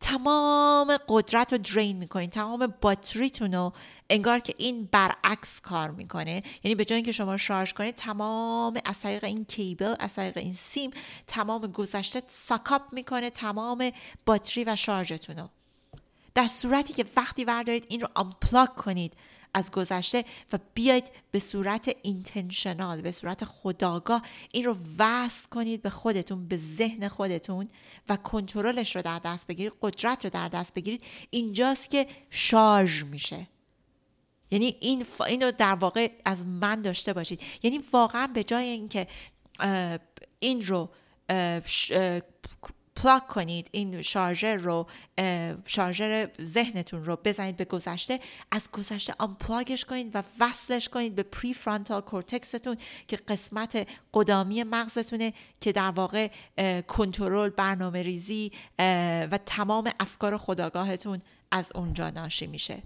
تمام 0.01 0.97
قدرت 1.09 1.53
رو 1.53 1.59
drain 1.59 1.97
می‌کنید 1.97 2.29
تمام 2.29 2.73
باتریتون 2.81 3.53
رو 3.53 3.73
انگار 4.11 4.39
که 4.39 4.53
این 4.57 4.89
برعکس 4.91 5.61
کار 5.61 5.91
می‌کنه. 5.91 6.43
یعنی 6.63 6.75
به 6.75 6.85
جای 6.85 6.95
اینکه 6.95 7.11
شما 7.11 7.37
شارژ 7.37 7.73
کنید 7.73 7.95
تمام 7.95 8.77
از 8.85 8.99
طریق 8.99 9.23
این 9.23 9.45
cable 9.45 9.95
از 9.99 10.13
طریق 10.13 10.37
این 10.37 10.53
سیم 10.53 10.91
تمام 11.27 11.67
گذشته 11.67 12.23
ساکاپ 12.27 12.93
می‌کنه 12.93 13.29
تمام 13.29 13.91
باتری 14.25 14.63
و 14.63 14.75
شارژتون 14.75 15.37
رو. 15.37 15.49
در 16.33 16.47
صورتی 16.47 16.93
که 16.93 17.05
وقتی 17.17 17.43
وردارید 17.43 17.85
این 17.89 18.01
رو 18.01 18.07
آمپلاک 18.15 18.75
کنید 18.75 19.13
از 19.53 19.71
گذشته 19.71 20.25
و 20.53 20.59
بیاید 20.73 21.11
به 21.31 21.39
صورت 21.39 21.95
اینتنشنال 22.01 23.01
به 23.01 23.11
صورت 23.11 23.45
خداگاه 23.45 24.21
این 24.51 24.65
رو 24.65 24.75
وصل 24.99 25.47
کنید 25.47 25.81
به 25.81 25.89
خودتون 25.89 26.47
به 26.47 26.57
ذهن 26.57 27.07
خودتون 27.07 27.69
و 28.09 28.17
کنترلش 28.17 28.95
رو 28.95 29.01
در 29.01 29.19
دست 29.19 29.47
بگیرید 29.47 29.73
قدرت 29.81 30.25
رو 30.25 30.31
در 30.31 30.49
دست 30.49 30.73
بگیرید. 30.73 31.03
اینجاست 31.29 31.89
که 31.89 32.07
شارژ 32.29 33.03
میشه. 33.03 33.47
یعنی 34.51 34.75
این 34.79 35.03
ف... 35.03 35.21
این 35.21 35.41
رو 35.41 35.51
در 35.51 35.75
واقع 35.75 36.11
از 36.25 36.45
من 36.45 36.81
داشته 36.81 37.13
باشید. 37.13 37.41
یعنی 37.63 37.79
واقعا 37.93 38.27
به 38.27 38.43
جای 38.43 38.65
اینکه 38.65 39.07
این 40.39 40.65
رو 40.65 40.89
پلاک 42.95 43.27
کنید 43.27 43.67
این 43.71 44.01
شارژر 44.01 44.55
رو 44.55 44.87
شارژر 45.65 46.29
ذهنتون 46.41 47.05
رو 47.05 47.17
بزنید 47.23 47.57
به 47.57 47.65
گذشته 47.65 48.19
از 48.51 48.71
گذشته 48.71 49.13
آنپلاگش 49.19 49.85
کنید 49.85 50.15
و 50.15 50.23
وصلش 50.39 50.89
کنید 50.89 51.15
به 51.15 51.23
پری 51.23 51.53
فرانتال 51.53 52.01
کورتکستون 52.01 52.77
که 53.07 53.15
قسمت 53.15 53.87
قدامی 54.13 54.63
مغزتونه 54.63 55.33
که 55.61 55.71
در 55.71 55.89
واقع 55.89 56.29
کنترل 56.87 57.49
برنامه 57.49 58.01
ریزی 58.01 58.51
و 59.31 59.39
تمام 59.45 59.91
افکار 59.99 60.37
خداگاهتون 60.37 61.21
از 61.51 61.71
اونجا 61.75 62.09
ناشی 62.09 62.47
میشه. 62.47 62.83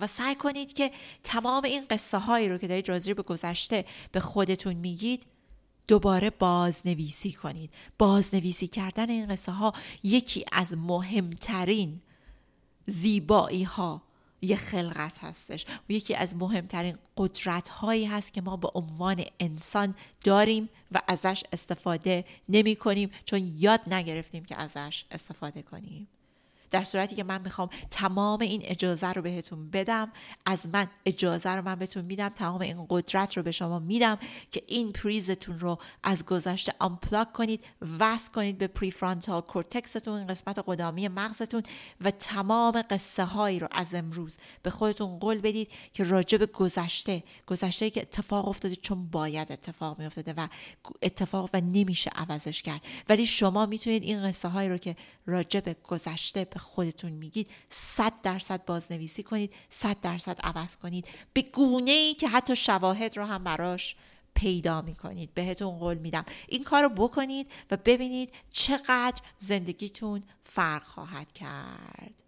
و 0.00 0.06
سعی 0.06 0.34
کنید 0.34 0.72
که 0.72 0.90
تمام 1.24 1.64
این 1.64 1.84
قصه 1.90 2.18
هایی 2.18 2.48
رو 2.48 2.58
که 2.58 2.68
دارید 2.68 2.88
راضی 2.88 3.14
به 3.14 3.22
گذشته 3.22 3.84
به 4.12 4.20
خودتون 4.20 4.74
میگید 4.74 5.26
دوباره 5.88 6.30
بازنویسی 6.30 7.32
کنید. 7.32 7.70
بازنویسی 7.98 8.68
کردن 8.68 9.10
این 9.10 9.26
قصه 9.26 9.52
ها 9.52 9.72
یکی 10.02 10.44
از 10.52 10.74
مهمترین 10.76 12.00
زیبایی 12.86 13.62
ها 13.62 14.02
یه 14.42 14.56
خلقت 14.56 15.18
هستش. 15.18 15.66
و 15.88 15.92
یکی 15.92 16.14
از 16.14 16.36
مهمترین 16.36 16.98
قدرت 17.16 17.68
هایی 17.68 18.04
هست 18.04 18.32
که 18.32 18.40
ما 18.40 18.56
به 18.56 18.68
عنوان 18.74 19.24
انسان 19.40 19.94
داریم 20.24 20.68
و 20.92 21.02
ازش 21.08 21.44
استفاده 21.52 22.24
نمی 22.48 22.76
کنیم 22.76 23.10
چون 23.24 23.54
یاد 23.58 23.80
نگرفتیم 23.86 24.44
که 24.44 24.56
ازش 24.60 25.04
استفاده 25.10 25.62
کنیم. 25.62 26.08
در 26.72 26.84
صورتی 26.84 27.16
که 27.16 27.24
من 27.24 27.42
می‌خوام 27.42 27.68
تمام 27.90 28.40
این 28.40 28.62
اجازه 28.64 29.12
رو 29.12 29.22
بهتون 29.22 29.70
بدم 29.70 30.12
از 30.46 30.68
من 30.72 30.88
اجازه 31.06 31.50
رو 31.50 31.62
من 31.62 31.74
بهتون 31.74 32.04
میدم 32.04 32.28
تمام 32.28 32.60
این 32.60 32.86
قدرت 32.88 33.36
رو 33.36 33.42
به 33.42 33.50
شما 33.50 33.78
میدم 33.78 34.18
که 34.50 34.62
این 34.66 34.92
پریزتون 34.92 35.58
رو 35.58 35.78
از 36.02 36.26
گذشته 36.26 36.74
unplug 36.78 37.32
کنید 37.32 37.64
وصل 37.98 38.32
کنید 38.32 38.58
به 38.58 38.66
prefrontal 38.66 39.40
cortex 39.40 39.97
تون 39.97 40.26
قسمت 40.26 40.64
قدامی 40.66 41.08
مغزتون 41.08 41.62
و 42.00 42.10
تمام 42.10 42.82
قصه 42.90 43.24
هایی 43.24 43.58
رو 43.58 43.68
از 43.70 43.94
امروز 43.94 44.38
به 44.62 44.70
خودتون 44.70 45.18
قول 45.18 45.40
بدید 45.40 45.68
که 45.92 46.04
راجع 46.04 46.38
به 46.38 46.46
گذشته 46.46 47.22
گذشته 47.46 47.90
که 47.90 48.02
اتفاق 48.02 48.48
افتاده 48.48 48.76
چون 48.76 49.06
باید 49.06 49.52
اتفاق 49.52 49.98
میافتاده 49.98 50.34
و 50.36 50.48
اتفاق 51.02 51.50
و 51.54 51.60
نمیشه 51.60 52.10
عوضش 52.10 52.62
کرد. 52.62 52.80
ولی 53.08 53.26
شما 53.26 53.66
می‌تونید 53.66 54.02
این 54.02 54.28
قصه 54.28 54.48
هایی 54.48 54.68
رو 54.68 54.76
که 54.76 54.96
راجع 55.26 55.60
به 55.60 55.76
گذشته 55.88 56.44
به 56.44 56.58
خودتون 56.62 57.12
میگید 57.12 57.50
صد 57.68 58.12
درصد 58.22 58.64
بازنویسی 58.64 59.22
کنید 59.22 59.54
صد 59.68 60.00
درصد 60.00 60.40
عوض 60.40 60.76
کنید. 60.76 61.08
به 61.32 61.42
گونه 61.42 61.90
ای 61.90 62.14
که 62.14 62.28
حتی 62.28 62.56
شواهد 62.56 63.16
رو 63.16 63.24
هم 63.24 63.44
براش 63.44 63.96
پیدا 64.34 64.82
می‌کنید. 64.82 65.34
بهتون 65.34 65.78
قول 65.78 65.98
میدم. 65.98 66.24
این 66.48 66.64
کار 66.64 66.82
رو 66.82 66.88
بکنید 66.88 67.50
و 67.70 67.76
ببینید 67.76 68.32
چقدر 68.52 69.22
زندگیتون 69.38 70.22
فرق 70.44 70.82
خواهد 70.82 71.32
کرد. 71.32 72.22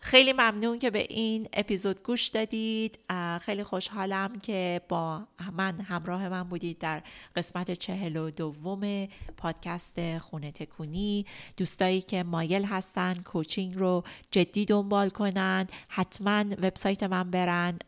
خیلی 0.00 0.32
ممنون 0.32 0.78
که 0.78 0.90
به 0.90 1.06
این 1.08 1.48
اپیزود 1.52 2.02
گوش 2.02 2.28
دادید. 2.28 2.98
خیلی 3.40 3.64
خوشحالم 3.64 4.40
که 4.40 4.80
با 4.88 5.22
من 5.52 5.80
همراه 5.80 6.28
من 6.28 6.42
بودید 6.42 6.78
در 6.78 7.02
قسمت 7.36 7.70
چهل 7.70 8.16
و 8.16 8.30
دوم 8.30 9.08
پادکست 9.36 10.18
خونه 10.18 10.52
تکونی. 10.52 11.26
دوستایی 11.56 12.00
که 12.00 12.22
مایل 12.22 12.64
هستن 12.64 13.14
کوچینگ 13.14 13.74
رو 13.74 14.04
جدی 14.30 14.64
دنبال 14.64 15.10
کنن 15.10 15.66
حتما 15.88 16.44
وبسایت 16.62 17.02
من 17.02 17.30
برن. 17.30 17.78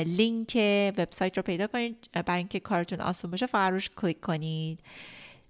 لینک 0.07 0.59
وبسایت 0.99 1.37
رو 1.37 1.43
پیدا 1.43 1.67
کنید. 1.67 2.09
برای 2.13 2.39
اینکه 2.39 2.61
کارتون 2.61 3.01
آسون 3.01 3.31
باشه 3.31 3.47
فقط 3.47 3.83
کلیک 3.97 4.21
کنید. 4.21 4.81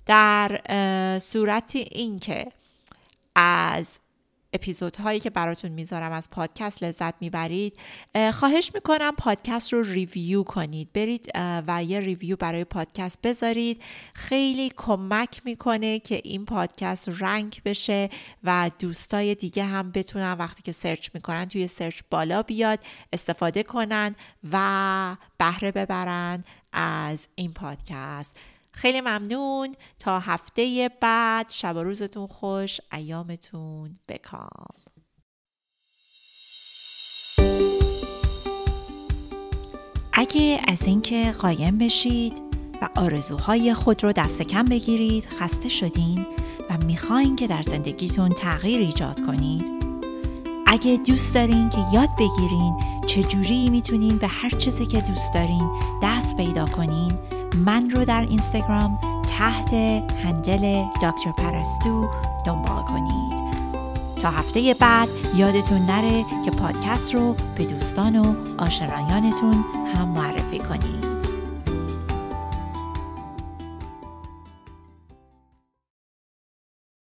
در 0.06 0.60
صورت 1.22 1.76
اینکه 1.76 2.46
از 3.34 3.98
اپیزودهایی 4.52 5.20
که 5.20 5.30
براتون 5.30 5.70
می‌ذارم 5.70 6.12
از 6.12 6.30
پادکست 6.30 6.82
لذت 6.82 7.14
می‌برید. 7.20 7.76
خواهش 8.32 8.70
می‌کنم 8.74 9.12
پادکست 9.16 9.72
رو 9.72 9.82
review 9.82 10.42
کنید. 10.42 10.92
برید 10.92 11.30
و 11.66 11.84
یه 11.84 12.00
review 12.00 12.36
برای 12.36 12.64
پادکست 12.64 13.18
بذارید. 13.22 13.82
خیلی 14.14 14.72
کمک 14.76 15.42
می‌کنه 15.44 15.98
که 15.98 16.20
این 16.24 16.44
پادکست 16.44 17.22
rank 17.22 17.60
بشه 17.64 18.08
و 18.44 18.70
دوستای 18.78 19.34
دیگه 19.34 19.64
هم 19.64 19.90
بتونن 19.90 20.32
وقتی 20.32 20.62
که 20.62 20.72
search 20.72 21.10
می‌کنن 21.14 21.44
توی 21.44 21.66
search 21.66 22.00
بالا 22.10 22.42
بیاد 22.42 22.78
استفاده 23.12 23.62
کنن 23.62 24.14
و 24.52 25.16
بهره 25.38 25.72
ببرن 25.72 26.44
از 26.72 27.28
این 27.34 27.52
پادکست. 27.52 28.36
خیلی 28.72 29.00
ممنون. 29.00 29.74
تا 29.98 30.20
هفته 30.20 30.90
بعد. 31.00 31.50
شب 31.50 31.76
و 31.76 31.82
روزتون 31.82 32.26
خوش. 32.26 32.80
ایامتون 32.92 33.98
بکام. 34.08 34.66
اگه 40.12 40.60
از 40.68 40.82
اینکه 40.82 41.34
قایم 41.38 41.78
بشید 41.78 42.42
و 42.82 42.88
آرزوهای 42.96 43.74
خود 43.74 44.04
رو 44.04 44.12
دست 44.12 44.42
کم 44.42 44.64
بگیرید 44.64 45.26
خسته 45.26 45.68
شدین 45.68 46.26
و 46.70 46.78
می‌خواین 46.86 47.36
که 47.36 47.46
در 47.46 47.62
زندگیتون 47.62 48.28
تغییر 48.28 48.80
ایجاد 48.80 49.26
کنید 49.26 49.72
اگه 50.66 50.96
دوست 51.06 51.34
دارین 51.34 51.68
که 51.68 51.78
یاد 51.92 52.08
بگیرین 52.18 52.76
چجوری 53.06 53.70
می‌تونین 53.70 54.18
به 54.18 54.26
هر 54.26 54.50
چیزی 54.50 54.86
که 54.86 55.00
دوست 55.00 55.34
دارین 55.34 55.70
دست 56.02 56.36
پیدا 56.36 56.66
کنین 56.66 57.18
من 57.56 57.90
رو 57.90 58.04
در 58.04 58.26
اینستاگرام 58.30 58.98
تحت 59.38 59.74
هندل 60.24 60.84
دکتر 60.94 61.32
پرستو 61.36 62.08
دنبال 62.46 62.82
کنید. 62.82 63.40
تا 64.22 64.30
هفته 64.30 64.74
بعد 64.80 65.08
یادتون 65.36 65.78
نره 65.78 66.24
که 66.44 66.50
پادکست 66.50 67.14
رو 67.14 67.36
به 67.56 67.64
دوستان 67.64 68.16
و 68.16 68.34
آشنایانتون 68.58 69.64
هم 69.94 70.08
معرفی 70.08 70.58
کنید. 70.58 71.09